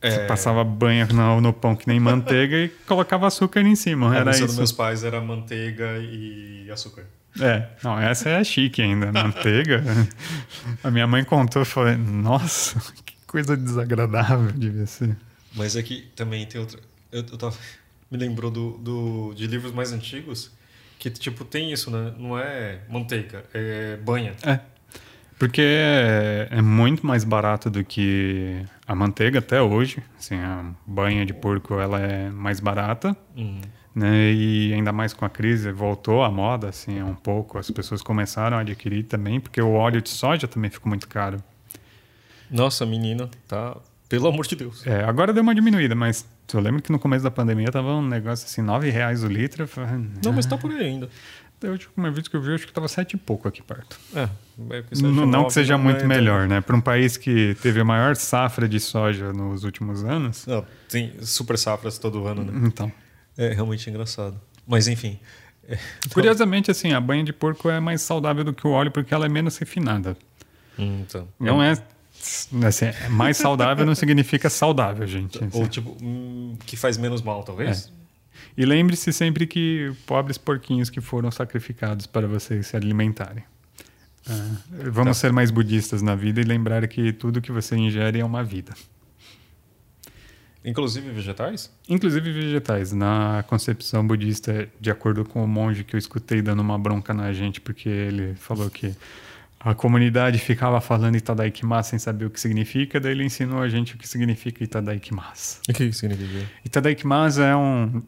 [0.01, 0.09] É...
[0.09, 4.13] Você passava banha no, no, pão que nem manteiga e colocava açúcar em cima.
[4.13, 4.45] A era isso.
[4.45, 7.05] dos meus pais era manteiga e açúcar.
[7.39, 9.83] É, não, essa é chique ainda, manteiga.
[10.83, 15.17] a minha mãe contou, eu falei, nossa, que coisa desagradável devia ser.
[15.55, 16.79] Mas aqui é também tem outra.
[17.11, 17.57] Eu, eu tava,
[18.11, 20.51] me lembrou do, do, de livros mais antigos
[20.99, 22.13] que, tipo, tem isso, né?
[22.17, 24.33] Não é manteiga, é banha.
[24.43, 24.59] É.
[25.37, 30.01] Porque é, é, muito mais barato do que a manteiga até hoje.
[30.17, 33.15] Assim, a banha de porco ela é mais barata.
[33.35, 33.61] Uhum.
[33.93, 34.31] Né?
[34.33, 37.59] E ainda mais com a crise, voltou a moda, assim, um pouco.
[37.59, 41.37] As pessoas começaram a adquirir também, porque o óleo de soja também ficou muito caro.
[42.49, 43.77] Nossa, menina, tá.
[44.09, 44.85] Pelo amor de Deus.
[44.87, 48.07] É, agora deu uma diminuída, mas eu lembro que no começo da pandemia tava um
[48.07, 49.67] negócio assim, nove reais o litro.
[49.67, 51.09] Falei, Não, mas tá por aí ainda.
[51.63, 53.99] A última vez que eu vi, acho que estava sete e pouco aqui perto.
[54.15, 54.29] É,
[54.69, 56.61] é não, não que seja muito é, melhor, né?
[56.61, 60.45] Para um país que teve a maior safra de soja nos últimos anos.
[60.45, 62.67] Não, tem super safras todo ano, né?
[62.67, 62.91] Então.
[63.35, 64.39] É realmente engraçado.
[64.67, 65.19] Mas enfim.
[65.67, 65.77] É,
[66.13, 69.25] Curiosamente, assim, a banha de porco é mais saudável do que o óleo porque ela
[69.25, 70.15] é menos refinada.
[70.77, 71.27] Hum, então.
[71.39, 71.73] Não é.
[72.65, 75.37] Assim, mais saudável não significa saudável, gente.
[75.51, 75.67] Ou assim.
[75.67, 77.91] tipo, hum, que faz menos mal, talvez?
[77.93, 77.97] É.
[78.57, 83.43] E lembre-se sempre que pobres porquinhos que foram sacrificados para vocês se alimentarem.
[84.29, 85.21] É, vamos tá.
[85.21, 88.73] ser mais budistas na vida e lembrar que tudo que você ingere é uma vida.
[90.65, 91.71] Inclusive vegetais?
[91.87, 92.91] Inclusive vegetais.
[92.91, 97.31] Na concepção budista, de acordo com o monge que eu escutei dando uma bronca na
[97.31, 98.93] gente, porque ele falou que
[99.59, 103.95] a comunidade ficava falando Itadaikimasu sem saber o que significa, daí ele ensinou a gente
[103.95, 105.61] o que significa Itadaikimasu.
[105.67, 106.45] O que significa?
[106.63, 108.01] Itadaikimasu é um,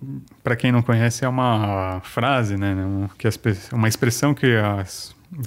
[0.44, 2.76] para quem não conhece, é uma frase, né,
[3.18, 3.40] que as,
[3.72, 4.86] uma expressão que a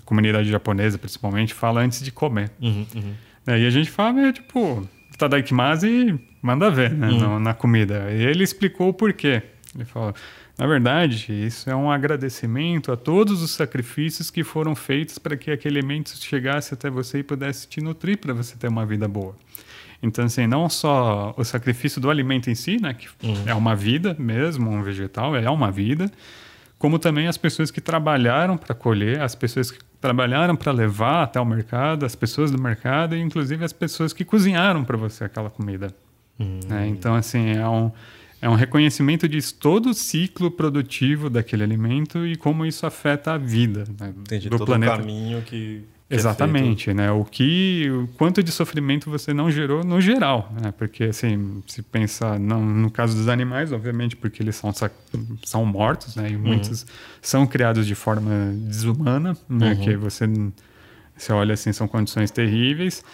[0.04, 2.50] comunidade japonesa, principalmente, fala antes de comer.
[2.60, 3.14] Uhum, uhum.
[3.46, 7.38] E a gente fala, é tipo, Itadaikimasu e manda ver né, uhum.
[7.38, 8.10] na comida.
[8.10, 9.42] E ele explicou o porquê.
[9.74, 10.14] Ele falou:
[10.58, 15.50] na verdade, isso é um agradecimento a todos os sacrifícios que foram feitos para que
[15.50, 19.34] aquele alimento chegasse até você e pudesse te nutrir para você ter uma vida boa.
[20.02, 23.44] Então, assim, não só o sacrifício do alimento em si, né, que uhum.
[23.46, 26.10] é uma vida mesmo, um vegetal é uma vida,
[26.78, 31.40] como também as pessoas que trabalharam para colher, as pessoas que trabalharam para levar até
[31.40, 35.48] o mercado, as pessoas do mercado e inclusive as pessoas que cozinharam para você aquela
[35.48, 35.94] comida.
[36.40, 36.58] Hum.
[36.68, 36.88] Né?
[36.88, 37.92] Então, assim, é um,
[38.42, 43.38] é um reconhecimento de todo o ciclo produtivo daquele alimento e como isso afeta a
[43.38, 44.94] vida né, Entendi, do todo planeta.
[44.94, 47.10] o caminho que, que é Exatamente, é né?
[47.12, 50.74] O que, o quanto de sofrimento você não gerou no geral, né?
[50.76, 54.72] Porque assim, se pensa não, no caso dos animais, obviamente, porque eles são
[55.44, 56.28] são mortos, né?
[56.28, 56.42] E uhum.
[56.42, 56.84] muitos
[57.22, 59.72] são criados de forma desumana, né?
[59.72, 59.80] Uhum.
[59.84, 60.26] Que você
[61.16, 63.04] você olha assim, são condições terríveis,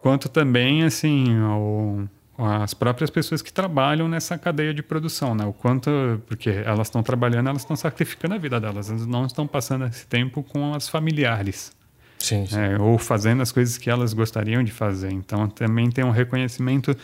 [0.00, 2.08] quanto também assim, o
[2.46, 5.44] as próprias pessoas que trabalham nessa cadeia de produção, né?
[5.44, 5.90] O quanto,
[6.26, 10.06] porque elas estão trabalhando, elas estão sacrificando a vida delas, elas não estão passando esse
[10.06, 11.72] tempo com as familiares.
[12.18, 12.58] Sim, sim.
[12.58, 15.10] É, ou fazendo as coisas que elas gostariam de fazer.
[15.10, 16.96] Então também tem um reconhecimento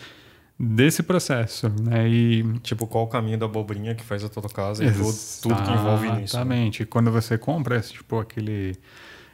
[0.59, 2.07] desse processo, né?
[2.07, 5.55] E tipo qual o caminho da abobrinha que faz a tua casa e tudo, tudo
[5.55, 6.15] que envolve nisso.
[6.15, 6.23] Né?
[6.23, 6.81] Exatamente.
[6.81, 6.87] Né?
[6.89, 8.75] Quando você compra tipo aquele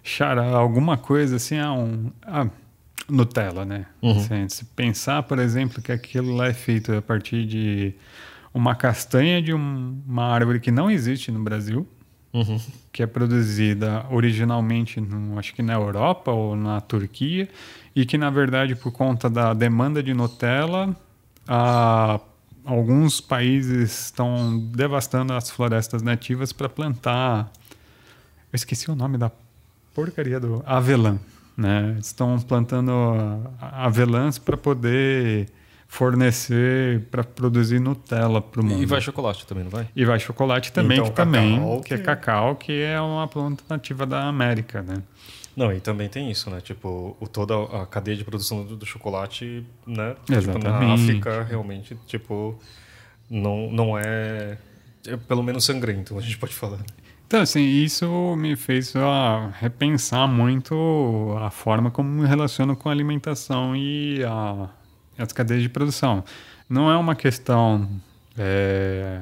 [0.03, 2.47] xará, alguma coisa assim, ah, um, ah,
[3.09, 3.85] Nutella, né?
[4.01, 4.11] Uhum.
[4.11, 7.93] Assim, se pensar, por exemplo, que aquilo lá é feito a partir de
[8.53, 11.87] uma castanha de um, uma árvore que não existe no Brasil,
[12.33, 12.59] uhum.
[12.91, 17.49] que é produzida originalmente, no, acho que na Europa ou na Turquia,
[17.95, 20.95] e que, na verdade, por conta da demanda de Nutella,
[21.47, 22.19] a,
[22.65, 27.51] alguns países estão devastando as florestas nativas para plantar.
[28.51, 29.31] Eu esqueci o nome da
[29.93, 31.19] porcaria do avelã.
[31.55, 31.97] Né?
[31.99, 32.91] Estão plantando
[33.59, 35.49] avelãs para poder
[35.87, 38.81] fornecer para produzir Nutella para o mundo.
[38.81, 39.87] E vai chocolate também, não vai?
[39.95, 43.27] E vai chocolate também, Então, que também, cacau, que é que- cacau, que é uma
[43.27, 45.03] planta nativa da América, né?
[45.55, 46.59] Não, e também tem isso, né?
[46.61, 50.15] Tipo, o, toda a cadeia de produção do, do chocolate, né?
[50.25, 51.03] Tipo, na Exatamente.
[51.03, 52.57] África, realmente, tipo,
[53.29, 54.57] não, não é,
[55.05, 56.79] é pelo menos sangrento, a gente pode falar.
[57.33, 62.91] Então, assim, isso me fez ó, repensar muito a forma como me relaciono com a
[62.91, 64.69] alimentação e a-
[65.17, 66.23] as cadeias de produção.
[66.69, 67.89] Não é uma questão
[68.37, 69.21] é,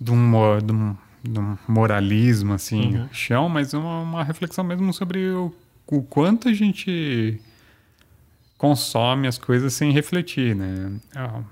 [0.00, 0.30] de, um,
[0.64, 3.08] de um- de um moralismo, assim, Uhum.
[3.10, 5.52] chão, mas uma, uma reflexão mesmo sobre o,
[5.88, 7.40] o quanto a gente
[8.58, 10.92] consome as coisas sem refletir, né?
[11.14, 11.42] Ah,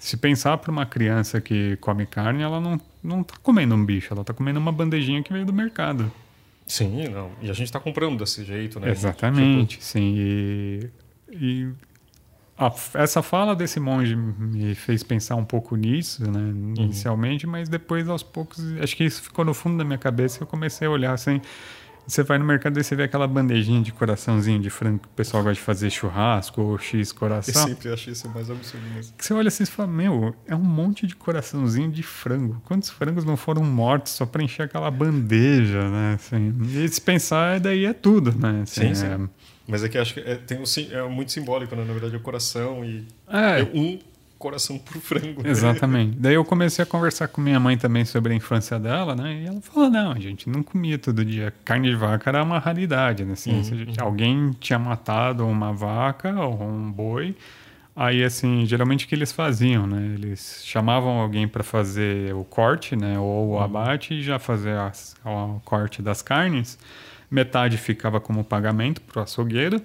[0.00, 4.12] Se pensar para uma criança que come carne, ela não, não tá comendo um bicho,
[4.14, 6.10] ela tá comendo uma bandejinha que veio do mercado.
[6.66, 7.30] Sim, não.
[7.42, 8.90] E a gente tá comprando desse jeito, né?
[8.90, 10.14] Exatamente, sim.
[10.16, 10.90] E,
[11.32, 11.68] e
[12.56, 16.50] a- essa fala desse monge me fez pensar um pouco nisso, né?
[16.80, 20.42] Inicialmente, mas depois, aos poucos, acho que isso ficou no fundo da minha cabeça e
[20.42, 21.40] eu comecei a olhar assim.
[22.06, 25.10] Você vai no mercado e você vê aquela bandejinha de coraçãozinho de frango que o
[25.12, 27.66] pessoal gosta de fazer churrasco ou X Eu coração.
[27.68, 29.14] sempre achei isso mais absurdo mesmo.
[29.16, 32.60] Que você olha assim e fala, meu, é um monte de coraçãozinho de frango.
[32.64, 36.14] Quantos frangos não foram mortos só para encher aquela bandeja, né?
[36.14, 38.62] Assim, e se pensar, daí é tudo, né?
[38.62, 39.06] Assim, Sim, sim.
[39.06, 39.18] é-
[39.68, 41.84] Mas é que acho que é, tem um, é muito simbólico, né?
[41.84, 43.98] Na verdade, é o coração e É, é um
[44.42, 45.42] coração por frango.
[45.42, 45.48] né?
[45.50, 46.16] exatamente.
[46.18, 49.42] Daí eu comecei a conversar com minha mãe também sobre a infância dela, né?
[49.42, 51.52] E ela falou, não, a gente não comia todo dia.
[51.64, 53.32] Carne de vaca era uma raridade, né?
[53.34, 57.34] Assim, Uhum, gente- alguém tinha matado uma vaca ou um boi,
[57.94, 60.12] aí, assim, geralmente o que eles faziam, né?
[60.14, 63.18] Eles chamavam alguém para fazer o corte, né?
[63.18, 66.78] Ou o abate e já fazer as- o corte das carnes.
[67.30, 69.80] Metade ficava como pagamento para o açougueiro,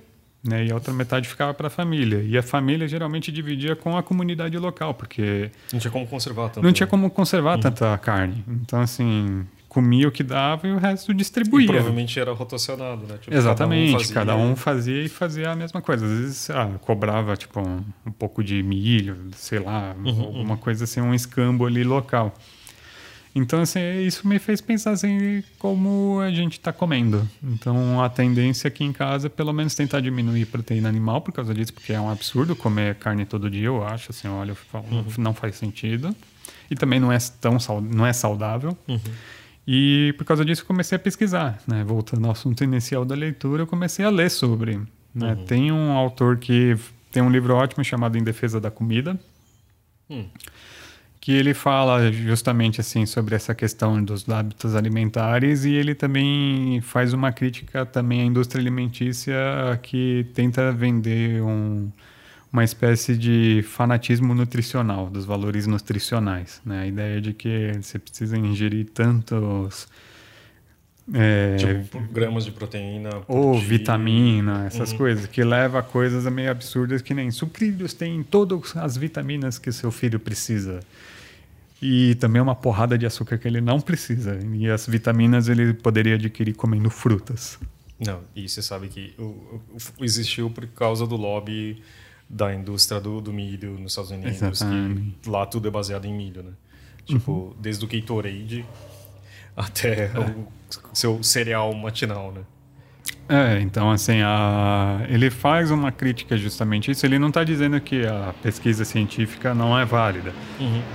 [0.47, 0.65] né?
[0.65, 2.21] E a outra metade ficava para a família.
[2.23, 6.63] E a família geralmente dividia com a comunidade local, porque Não tinha como conservar tanto.
[6.63, 6.89] não tinha né?
[6.91, 8.43] como conservar tanta carne.
[8.47, 11.67] Então, assim, comia o que dava e o resto E distribuía.
[11.67, 13.17] provavelmente era rotacionado, né?
[13.21, 16.05] Tipo, Exatamente, cada um, fazia- fazia e fazia a mesma coisa.
[16.05, 20.85] Às vezes ah, cobrava tipo um, um pouco de milho, sei lá, Uhum, alguma coisa
[20.85, 22.33] assim, um escambo ali local.
[23.39, 27.27] Então, assim, isso me fez pensar assim, como a gente está comendo.
[27.43, 31.53] Então, a tendência aqui em casa é pelo menos tentar diminuir proteína animal por causa
[31.53, 34.11] disso, porque é um absurdo comer carne todo dia, eu acho.
[34.11, 35.05] Assim, olha, falo, Uhum.
[35.19, 36.15] não faz sentido.
[36.71, 37.57] E também não é tão
[37.91, 38.75] não é saudável.
[38.88, 38.99] Uhum.
[39.67, 41.83] E por causa disso eu comecei a pesquisar, né?
[41.83, 44.77] Voltando ao assunto inicial da leitura, eu comecei a ler sobre.
[45.13, 45.33] Né?
[45.33, 45.45] Uhum.
[45.45, 46.75] Tem um autor que
[47.11, 49.19] tem um livro ótimo chamado Em Defesa da Comida,
[50.09, 50.25] Hum.
[51.20, 57.13] Que ele fala justamente assim sobre essa questão dos hábitos alimentares e ele também faz
[57.13, 59.36] uma crítica também à indústria alimentícia
[59.82, 61.91] que tenta vender um,
[62.51, 66.82] uma espécie de fanatismo nutricional dos valores nutricionais, né?
[66.82, 69.88] A ideia de que você precisa ingerir tantos
[71.14, 73.10] é, Tipo, gramas de proteína.
[73.28, 74.97] ou vitamina, essas Uhum.
[74.97, 79.72] coisas, que leva a coisas meio absurdas que nem sucrilhos têm todas as vitaminas que
[79.72, 80.80] seu filho precisa.
[81.82, 84.39] E também uma porrada de açúcar que ele não precisa.
[84.53, 87.60] E as vitaminas ele poderia adquirir comendo frutas.
[87.99, 89.62] Não, e você sabe que o, o-
[89.99, 91.82] o- existiu por causa do lobby
[92.30, 94.60] da indústria do, do milho nos Estados Unidos,
[95.22, 96.51] que lá tudo é baseado em milho, né?
[97.05, 97.53] Tipo, Uhum.
[97.60, 98.66] desde o Gatorade
[99.58, 100.20] até É.
[100.20, 100.47] o
[100.93, 102.41] seu cereal matinal, né?
[103.30, 105.01] É, então assim, a...
[105.10, 107.05] ele faz uma crítica justamente isso.
[107.05, 110.32] Ele não está dizendo que a pesquisa científica não é válida.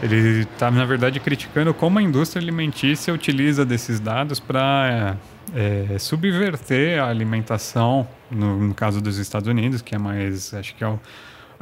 [0.03, 5.17] Ele está, na verdade, criticando como a indústria alimentícia utiliza desses dados para
[5.99, 10.89] subverter a alimentação, no, no caso dos Estados Unidos, que é mais, acho que é
[10.89, 10.99] o,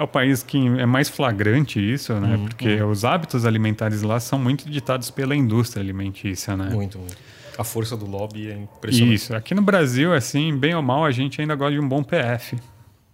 [0.00, 2.38] é o país que é mais flagrante isso, né?
[2.48, 6.70] Porque os hábitos alimentares lá são muito ditados pela indústria alimentícia, né?
[6.70, 7.16] Muito, muito.
[7.58, 9.14] A força do lobby é impressionante.
[9.14, 9.36] Isso.
[9.36, 12.56] Aqui no Brasil, assim, bem ou mal, a gente ainda gosta de um bom PF.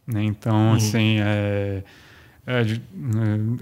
[0.06, 0.22] Né?
[0.22, 1.82] Então, assim, é,
[2.46, 2.64] é, é,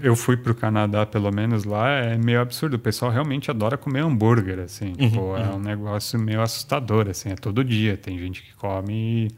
[0.03, 2.75] eu fui para o Canadá, pelo menos lá, é meio absurdo.
[2.75, 4.93] O pessoal realmente adora comer hambúrguer, assim.
[4.93, 7.29] Tipo, é um negócio meio assustador, assim.
[7.29, 7.97] É todo dia.
[7.97, 9.31] Tem gente que come...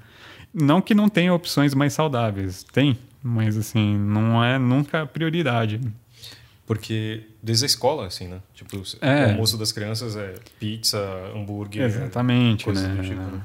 [0.53, 2.63] Não que não tenha opções mais saudáveis.
[2.63, 2.97] Tem.
[3.21, 5.81] Mas, assim, não é nunca a prioridade.
[6.65, 8.41] Porque desde a escola, assim, né?
[8.53, 9.27] Tipo, É.
[9.27, 10.99] o almoço das crianças é pizza,
[11.33, 11.85] hambúrguer.
[11.85, 13.01] Exatamente, né?
[13.01, 13.41] tipo, né?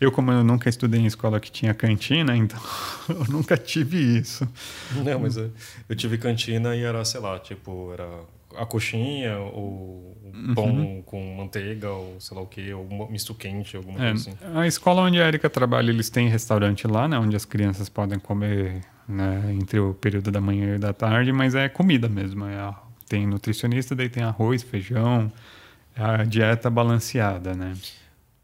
[0.00, 2.60] Eu, como eu nunca estudei em escola que tinha cantina, então
[3.08, 4.48] eu nunca tive isso.
[5.04, 5.50] Não, mas eu,
[5.88, 8.08] eu tive cantina e era, sei lá, tipo, era
[8.56, 11.02] a coxinha, ou o pão uhum.
[11.04, 14.38] com manteiga, ou sei lá o que, ou misto quente, alguma é, coisa assim.
[14.54, 17.18] A escola onde a Erika trabalha, eles têm restaurante lá, né?
[17.18, 21.54] Onde as crianças podem comer né, entre o período da manhã e da tarde, mas
[21.54, 22.44] é comida mesmo.
[22.44, 22.74] É,
[23.08, 25.32] tem nutricionista, daí tem arroz, feijão,
[25.94, 27.74] é a dieta balanceada, né?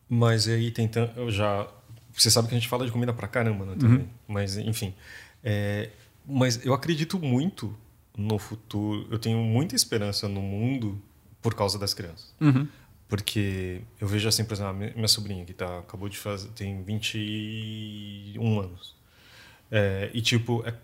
[0.09, 1.67] Mas aí tem eu já
[2.13, 3.77] você sabe que a gente fala de comida pra caramba, né?
[3.79, 3.99] Também.
[4.01, 4.09] Uhum.
[4.29, 4.95] Mas enfim,
[5.43, 5.91] é,
[6.27, 7.75] mas eu acredito muito
[8.17, 9.07] no futuro.
[9.11, 11.01] Eu tenho muita esperança no mundo
[11.41, 12.35] por causa das crianças.
[12.41, 12.69] Uhum.
[13.09, 18.61] Porque eu vejo assim, por exemplo, minha sobrinha que tá, acabou de fazer, tem 21
[18.61, 18.95] anos.
[19.75, 20.75] É, e tipo, é,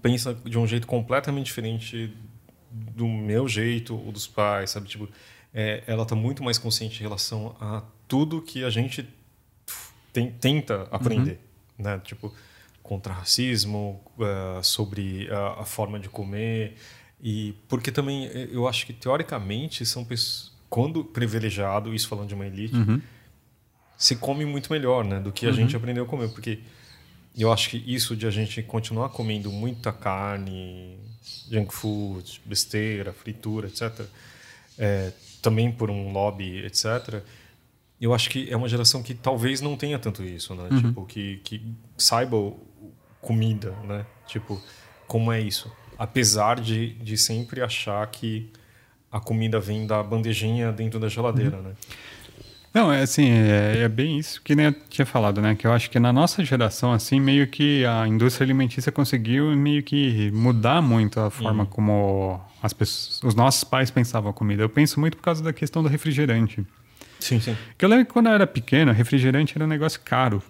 [0.00, 2.14] pensa de um jeito completamente diferente
[2.70, 4.86] do meu jeito ou dos pais, sabe?
[4.86, 5.08] Tipo,
[5.52, 9.08] é, ela está muito mais consciente em relação a tudo que a gente
[10.12, 11.40] tem, tenta aprender,
[11.78, 11.84] uhum.
[11.84, 12.00] né?
[12.04, 12.32] Tipo,
[12.80, 16.76] contra racismo, uh, sobre a, a, forma de comer
[17.20, 22.34] e porque também eh, eu acho que teoricamente são pessoas quando privilegiado, isso falando de
[22.34, 23.00] uma elite, uhum.
[23.96, 25.54] se come muito melhor, né, do que a uhum.
[25.54, 26.60] gente aprendeu a comer, porque
[27.36, 30.98] eu acho que isso de a gente continuar comendo muita carne,
[31.50, 34.06] junk food, besteira, fritura, etc.,
[34.78, 35.12] é,
[35.42, 37.22] também por um lobby, etc.,
[38.00, 40.68] eu acho que é uma geração que talvez não tenha tanto isso, né?
[40.70, 40.80] Uhum.
[40.80, 41.60] Tipo, que, que
[41.96, 42.36] saiba
[43.20, 44.06] comida, né?
[44.26, 44.60] Tipo,
[45.06, 45.70] como é isso?
[45.98, 48.52] Apesar de, de sempre achar que
[49.10, 51.62] a comida vem da bandejinha dentro da geladeira, uhum.
[51.62, 51.74] né?
[52.78, 55.56] Não, é assim, é, é, bem isso que nem eu tinha falado, né?
[55.56, 59.82] Que eu acho que na nossa geração, assim, meio que a indústria alimentícia conseguiu meio
[59.82, 61.68] que mudar muito a forma uhum.
[61.68, 64.62] como as pessoas, os nossos pais pensavam a comida.
[64.62, 66.64] Eu penso muito por causa da questão do refrigerante.
[67.18, 67.56] Sim, sim.
[67.76, 70.40] Que eu lembro que quando eu era pequeno, refrigerante era um negócio caro.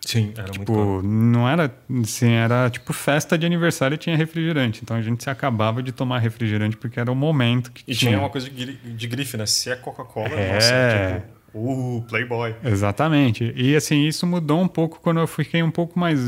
[0.00, 1.02] Sim, era tipo, muito caro.
[1.02, 4.80] não era assim, era tipo festa de aniversário e tinha refrigerante.
[4.84, 8.10] Então a gente se acabava de tomar refrigerante porque era o momento que e tinha.
[8.10, 9.44] E tinha uma coisa de, de grife, né?
[9.44, 10.54] Se é Coca-Cola, é...
[10.54, 12.54] nossa, tipo, Uh, Playboy.
[12.64, 13.52] Exatamente.
[13.56, 16.20] E assim, isso mudou um pouco quando eu fiquei um pouco mais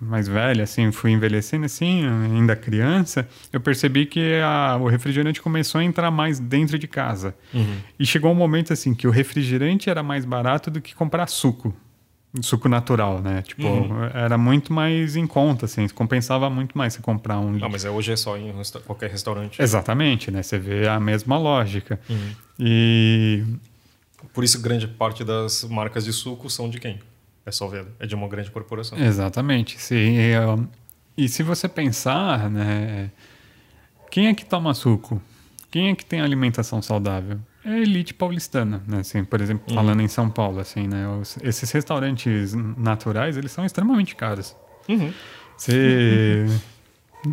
[0.00, 5.80] mais velha, assim, fui envelhecendo assim, ainda criança, eu percebi que a, o refrigerante começou
[5.80, 7.34] a entrar mais dentro de casa.
[7.52, 7.76] Uhum.
[7.98, 11.74] E chegou um momento assim que o refrigerante era mais barato do que comprar suco.
[12.42, 13.40] Suco natural, né?
[13.40, 14.04] Tipo, uhum.
[14.12, 17.52] era muito mais em conta, assim, compensava muito mais você comprar um.
[17.52, 19.62] Não, mas é, hoje é só em resta qualquer restaurante.
[19.62, 20.42] Exatamente, né?
[20.42, 21.98] Você vê a mesma lógica.
[22.10, 22.30] Uhum.
[22.58, 23.42] E
[24.32, 27.00] por isso, grande parte das marcas de suco são de quem?
[27.44, 28.98] É só ver, é de uma grande corporação.
[28.98, 29.80] Exatamente.
[29.80, 30.16] Sim.
[31.16, 33.10] E se você pensar, né,
[34.10, 35.20] quem é que toma suco?
[35.70, 37.38] Quem é que tem alimentação saudável?
[37.64, 39.00] É a elite paulistana, né?
[39.00, 39.74] Assim, por exemplo, uhum.
[39.74, 41.08] falando em São Paulo, assim, né?
[41.08, 44.56] Os, esses restaurantes naturais, eles são extremamente caros.
[44.88, 45.12] Uhum.
[45.56, 46.46] Você...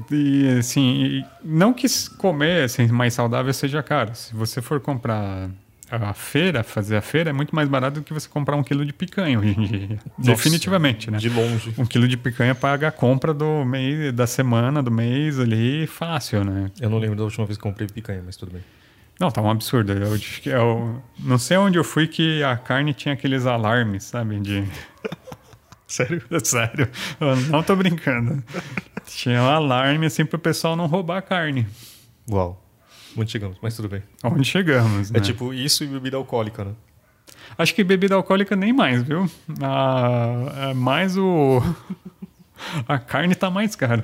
[0.09, 1.85] E, assim, não que
[2.17, 4.15] comer assim, mais saudável seja caro.
[4.15, 5.51] Se você for comprar
[5.95, 8.85] a feira, fazer a feira é muito mais barato do que você comprar um quilo
[8.85, 9.99] de picanha hoje em dia.
[10.17, 11.17] Nossa, Definitivamente, né?
[11.17, 11.73] De longe.
[11.77, 16.43] Um quilo de picanha paga a compra do mês, da semana, do mês ali, fácil,
[16.43, 16.71] né?
[16.79, 18.61] Eu não lembro da última vez que comprei picanha, mas tudo bem.
[19.19, 19.93] Não, tá um absurdo.
[19.93, 24.39] Eu, eu não sei onde eu fui que a carne tinha aqueles alarmes, sabe?
[24.39, 24.63] De.
[25.87, 26.23] Sério?
[26.43, 26.89] Sério.
[27.19, 28.43] Eu não tô brincando.
[29.05, 31.67] Tinha um alarme assim pro pessoal não roubar a carne.
[32.29, 32.62] Uau.
[33.17, 34.03] Onde chegamos, mas tudo bem.
[34.23, 35.19] Onde chegamos, é né?
[35.19, 36.73] É tipo isso e bebida alcoólica, né?
[37.57, 39.29] Acho que bebida alcoólica nem mais, viu?
[39.61, 41.61] Ah, é mais o...
[42.87, 44.03] A carne tá mais cara.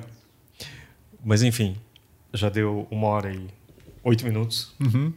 [1.24, 1.76] Mas enfim,
[2.32, 3.48] já deu uma hora e
[4.04, 4.74] oito minutos.
[4.80, 5.12] Uhum.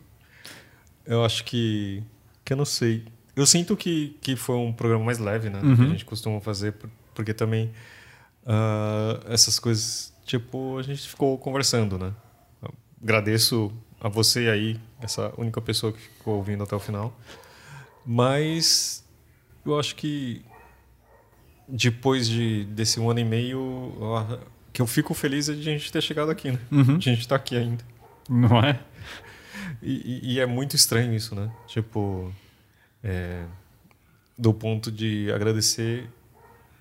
[1.05, 2.01] Eu acho que...
[2.45, 3.05] Que eu não sei.
[3.35, 5.59] Eu sinto que, que foi um programa mais leve, né?
[5.61, 5.75] Uhum.
[5.75, 6.73] Que a gente costuma fazer,
[7.13, 7.71] porque também
[8.43, 12.13] uh, essas coisas, tipo, a gente ficou conversando, né?
[13.03, 17.13] Agradeço a você aí, essa única pessoa que ficou ouvindo até o final.
[18.05, 19.03] Mas
[19.65, 20.43] eu acho que
[21.67, 23.93] depois de, desse um ano e meio,
[24.71, 26.59] que eu fico feliz de a gente ter chegado aqui, né?
[26.71, 26.95] Uhum.
[26.95, 27.83] A gente está aqui ainda.
[28.29, 28.79] Não é?
[29.81, 31.51] E, e, é muito estranho isso, né?
[31.67, 32.33] Tipo,
[33.03, 33.43] é,
[34.37, 36.09] do ponto de agradecer.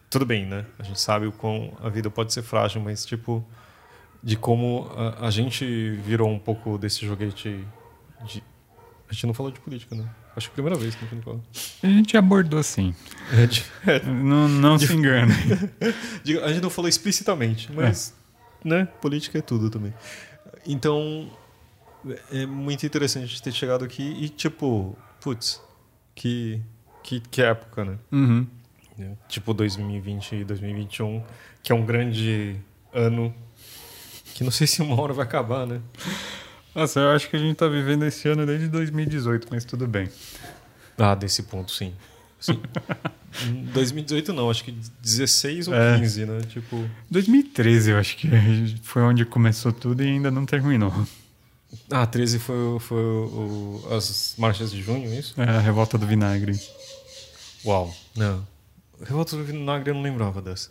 [0.08, 0.66] Tudo bem, né?
[0.78, 3.44] A gente sabe o quão a vida pode ser frágil, mas, tipo,
[4.22, 7.64] de como a, a, gente virou um pouco desse joguete
[8.24, 8.42] de...
[9.08, 10.08] A gente não falou de política, né?
[10.34, 11.40] Acho que é a primeira vez que a gente fala.
[11.82, 12.94] A gente abordou sim.
[13.32, 15.32] É de, é, não não de, se engane.
[16.42, 18.14] a gente não falou explicitamente, mas
[18.64, 18.68] é.
[18.68, 18.88] né?
[19.00, 19.92] política é tudo também.
[20.66, 21.30] Então,
[22.30, 25.60] é muito interessante a gente ter chegado aqui e, tipo, putz,
[26.14, 26.62] que,
[27.02, 27.98] que, que época, né?
[28.10, 28.46] Uhum.
[29.28, 31.22] Tipo 2020 e 2021,
[31.62, 32.56] que é um grande
[32.92, 33.34] ano
[34.34, 35.80] que não sei se uma hora vai acabar, né?
[36.74, 40.08] Nossa, eu acho que a gente tá vivendo esse ano desde 2018, mas tudo bem.
[40.98, 41.92] Ah, desse ponto, sim.
[42.40, 42.60] sim.
[43.72, 44.72] 2018 não, acho que
[45.02, 45.98] 16 ou É.
[45.98, 46.40] 15, né?
[46.48, 46.88] Tipo.
[47.10, 48.28] 2013 eu acho que
[48.82, 50.92] foi onde começou tudo e ainda não terminou.
[51.90, 55.40] Ah, 13 foi, o- foi o- o- as marchas de junho, é isso?
[55.40, 56.58] É a revolta do vinagre.
[57.64, 57.94] Uau.
[58.16, 58.46] Não.
[59.04, 60.70] Revolta do Vinagre eu não lembrava dessa.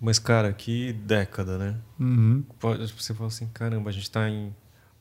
[0.00, 1.74] Mas, cara, que década, né?
[1.98, 2.44] Uhum.
[2.60, 4.54] Pode- Você fala assim, caramba, a gente tá em,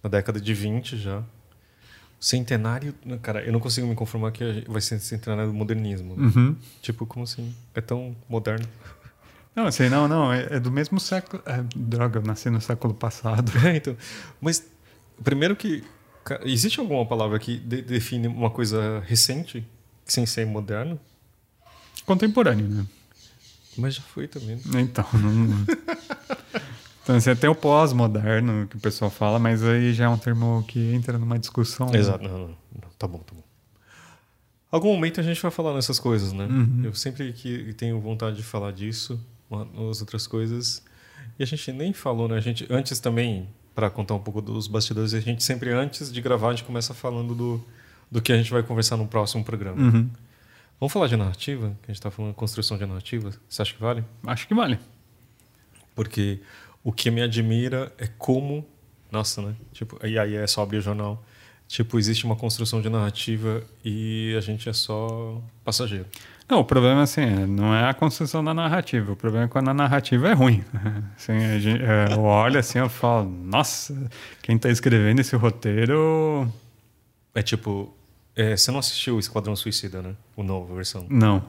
[0.04, 1.24] na década de 20 já.
[2.20, 2.96] Centenário.
[3.22, 6.16] Cara, eu não consigo me conformar que vai ser centenário do modernismo.
[6.16, 6.32] né?
[6.36, 6.56] Uhum.
[6.82, 7.54] Tipo, como assim?
[7.76, 8.66] É tão moderno.
[9.56, 10.34] Não, sei, não, não.
[10.34, 11.44] É, é do mesmo século.
[11.46, 13.52] é, droga, eu nasci no século passado.
[13.68, 13.96] É, então.
[14.42, 14.66] Mas,
[15.24, 15.84] primeiro que.
[16.44, 19.66] Existe alguma palavra que de- define uma coisa recente,
[20.06, 21.00] sem ser moderno?
[22.06, 22.86] Contemporâneo, né?
[23.78, 24.56] Mas já foi também.
[24.66, 24.82] né?
[24.82, 25.66] Então, não.
[27.04, 30.64] Então, você tem o pós-moderno que o pessoal fala, mas aí já é um termo
[30.68, 31.94] que entra numa discussão.
[31.96, 32.90] Exato, não, não, não.
[33.00, 33.44] Tá bom, tá bom.
[34.70, 36.46] Algum momento a gente vai falar nessas coisas, né?
[36.46, 36.82] Uhum.
[36.84, 39.18] Eu sempre que tenho vontade de falar disso,
[39.50, 40.84] uma- as outras coisas.
[41.40, 42.36] E a gente nem falou, né?
[42.36, 46.20] A gente, antes também, para contar um pouco dos bastidores, a gente sempre, antes de
[46.20, 47.64] gravar, a gente começa falando do,
[48.12, 49.82] do que a gente vai conversar no próximo programa.
[49.82, 50.10] Uhum.
[50.80, 51.76] Vamos falar de narrativa?
[51.82, 53.32] Que a gente tá falando de construção de narrativa.
[53.50, 54.04] Você acha que vale?
[54.26, 54.80] Acho que vale.
[55.96, 56.40] Porque
[56.84, 58.66] o que me admira é como.
[59.12, 59.56] Nossa, né?
[59.74, 61.24] Tipo, e aí é só abrir o jornal.
[61.68, 66.06] Tipo, existe uma construção de narrativa e a gente é só passageiro.
[66.48, 69.12] Não, o problema assim, é, não é a construção da narrativa.
[69.12, 70.64] O problema é quando a narrativa é ruim.
[71.18, 74.10] Assim, gente, é, eu olho assim eu falo, nossa,
[74.42, 76.50] quem está escrevendo esse roteiro.
[77.36, 77.94] É tipo.
[78.38, 80.16] É, você não assistiu o Esquadrão Suicida, né?
[80.36, 81.06] O novo versão.
[81.10, 81.44] Não.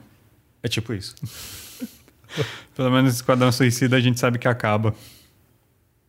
[0.62, 1.14] É tipo isso.
[2.74, 4.94] Pelo menos Esquadrão Suicida a gente sabe que acaba.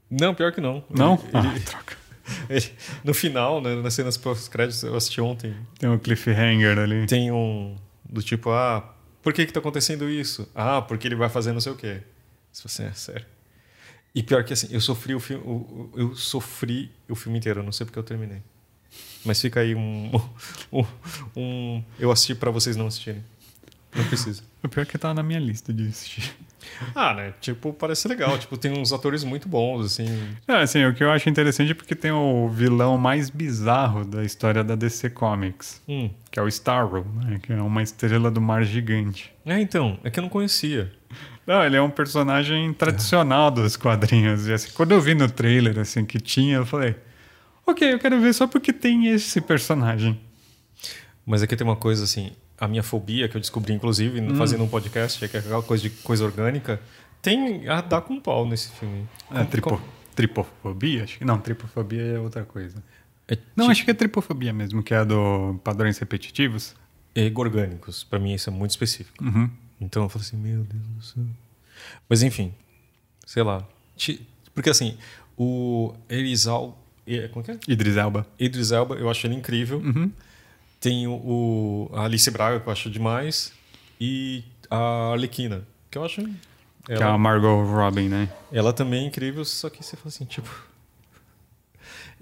[0.09, 0.83] Não, pior que não.
[0.89, 1.13] Não?
[1.15, 1.97] Ele- Ah, ele- troca.
[2.49, 2.71] ele-
[3.03, 5.55] no final, né, nas cenas pós-créditos, eu assisti ontem.
[5.77, 7.05] Tem um cliffhanger ali.
[7.05, 7.75] Tem um.
[8.07, 10.49] Do tipo, ah, por que que tá acontecendo isso?
[10.55, 12.01] Ah, porque ele vai fazer não sei o quê.
[12.51, 13.25] Se você é sério.
[14.15, 15.43] E pior que assim, eu sofri o filme.
[15.95, 18.41] Eu sofri o filme inteiro, eu não sei porque eu terminei.
[19.25, 20.11] Mas fica aí um.
[20.71, 20.85] um,
[21.35, 23.23] um- eu assisti pra vocês não assistirem.
[23.95, 24.43] Não precisa.
[24.63, 26.35] O pior é que tá na minha lista de assistir.
[26.93, 27.33] Ah, né?
[27.41, 28.37] Tipo, parece legal.
[28.37, 30.05] Tipo, tem uns atores muito bons, assim.
[30.47, 34.23] É, assim, o que eu acho interessante é porque tem o vilão mais bizarro da
[34.23, 36.09] história da DC Comics, Hum.
[36.29, 37.39] que é o Starro, né?
[37.41, 39.31] Que é uma estrela do mar gigante.
[39.45, 40.91] É, então, é que eu não conhecia.
[41.47, 44.47] Não, ele é um personagem tradicional dos quadrinhos.
[44.47, 46.95] E assim, quando eu vi no trailer assim que tinha, eu falei,
[47.69, 50.19] ok, eu quero ver só porque tem esse personagem.
[51.25, 54.67] Mas aqui tem uma coisa assim, a minha fobia que eu descobri, inclusive, fazendo um
[54.67, 56.81] podcast, é que é aquela coisa de coisa orgânica,
[57.21, 59.07] tem a dar com pau nesse filme.
[59.31, 59.81] É, tripo, com-
[60.15, 61.03] tripofobia?
[61.03, 62.81] Acho que não, tripofobia é outra coisa.
[63.27, 66.75] É, Não, acho que é tripofobia mesmo, que é a do padrões repetitivos.
[67.13, 68.03] é orgânicos.
[68.03, 69.23] Pra mim isso é muito específico.
[69.23, 69.49] Uhum.
[69.79, 71.23] Então eu falei assim, meu Deus do céu.
[72.09, 72.53] Mas enfim,
[73.27, 73.63] sei lá.
[74.53, 74.97] Porque assim,
[75.37, 76.75] o Elisal...
[76.75, 76.78] é,
[77.29, 77.59] Como que é?
[77.67, 78.25] Idris Elba.
[78.39, 79.79] Idris Elba, eu acho ele incrível.
[79.79, 80.11] Uhum.
[80.79, 83.51] Tem o, o- a Alice Braga, que eu acho demais.
[83.99, 86.21] E a Arlequina, que eu acho...
[86.85, 88.29] Que é a Margot Robin, né?
[88.51, 90.49] Ela também é incrível, só que você fala assim, tipo.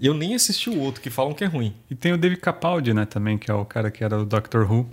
[0.00, 1.74] Eu nem assisti o outro, que falam que é ruim.
[1.90, 4.70] E tem o David Capaldi, né, também, que é o cara que era o Doctor
[4.70, 4.88] Who.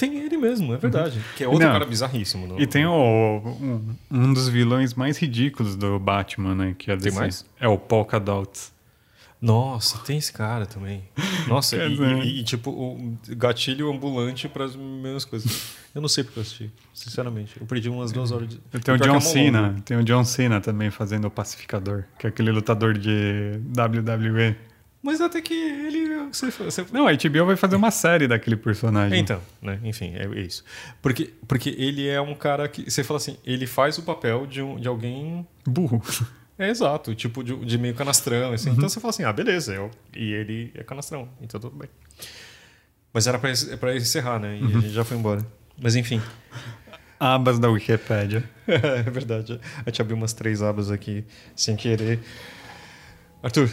[0.00, 1.20] Tem ele mesmo, é verdade.
[1.36, 1.72] Que é outro Não.
[1.74, 2.46] cara bizarríssimo.
[2.46, 2.58] Não?
[2.58, 2.90] E tem o,
[3.60, 6.74] um, um dos vilões mais ridículos do Batman, né?
[6.78, 7.44] Que é Tem mais?
[7.60, 8.72] É o Polka Dots.
[9.42, 11.04] Nossa, tem esse cara também.
[11.46, 15.76] Nossa, e, e- e, tipo, o gatilho ambulante para as mesmas coisas.
[15.94, 17.60] Eu não sei porque eu assisti, sinceramente.
[17.60, 18.56] Eu perdi umas duas horas de.
[18.82, 19.76] Tem o é John mó Cena.
[19.84, 24.56] Tem o John Cena também fazendo o Pacificador, que é aquele lutador de WWE.
[25.02, 26.28] Mas até que ele.
[26.30, 26.84] Você, você...
[26.92, 29.18] Não, a HBO vai fazer uma série daquele personagem.
[29.18, 29.80] Então, né?
[29.82, 30.62] Enfim, é isso.
[31.00, 32.90] Porque, porque ele é um cara que.
[32.90, 36.02] Você fala assim, ele faz o papel de, um, de alguém Burro.
[36.58, 38.52] É exato, tipo de, de meio canastrão.
[38.52, 38.70] Assim.
[38.70, 41.88] Então você fala assim, ah, beleza, eu, e ele é canastrão, então tudo bem.
[43.12, 44.58] Mas era encer- pra encerrar, né?
[44.60, 45.44] E a gente já foi embora.
[45.82, 46.20] Mas enfim,
[47.18, 48.42] Abas da Wikipédia.
[48.66, 49.60] é verdade.
[49.84, 51.22] A gente abriu umas três abas aqui
[51.54, 52.18] sem querer.
[53.42, 53.70] Arthur,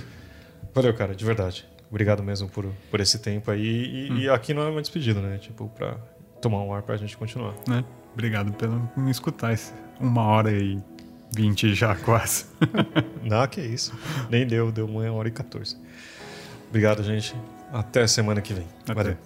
[0.77, 1.67] valeu, cara, de verdade.
[1.89, 4.09] Obrigado mesmo por, por esse tempo aí.
[4.09, 5.37] E, e aqui não é uma despedida, né?
[5.37, 5.95] Tipo, pra
[6.41, 7.53] tomar um ar pra gente continuar.
[7.67, 7.83] Né?
[8.13, 9.53] Obrigado pelo me escutar.
[9.53, 10.79] Esse uma hora e
[11.33, 12.45] vinte já quase.
[13.23, 13.93] Não, que isso.
[14.29, 15.77] Nem deu, deu uma hora e 14.
[16.69, 17.35] Obrigado, gente.
[17.71, 18.67] Até semana que vem.
[18.83, 18.93] Até.
[18.93, 19.17] Valeu.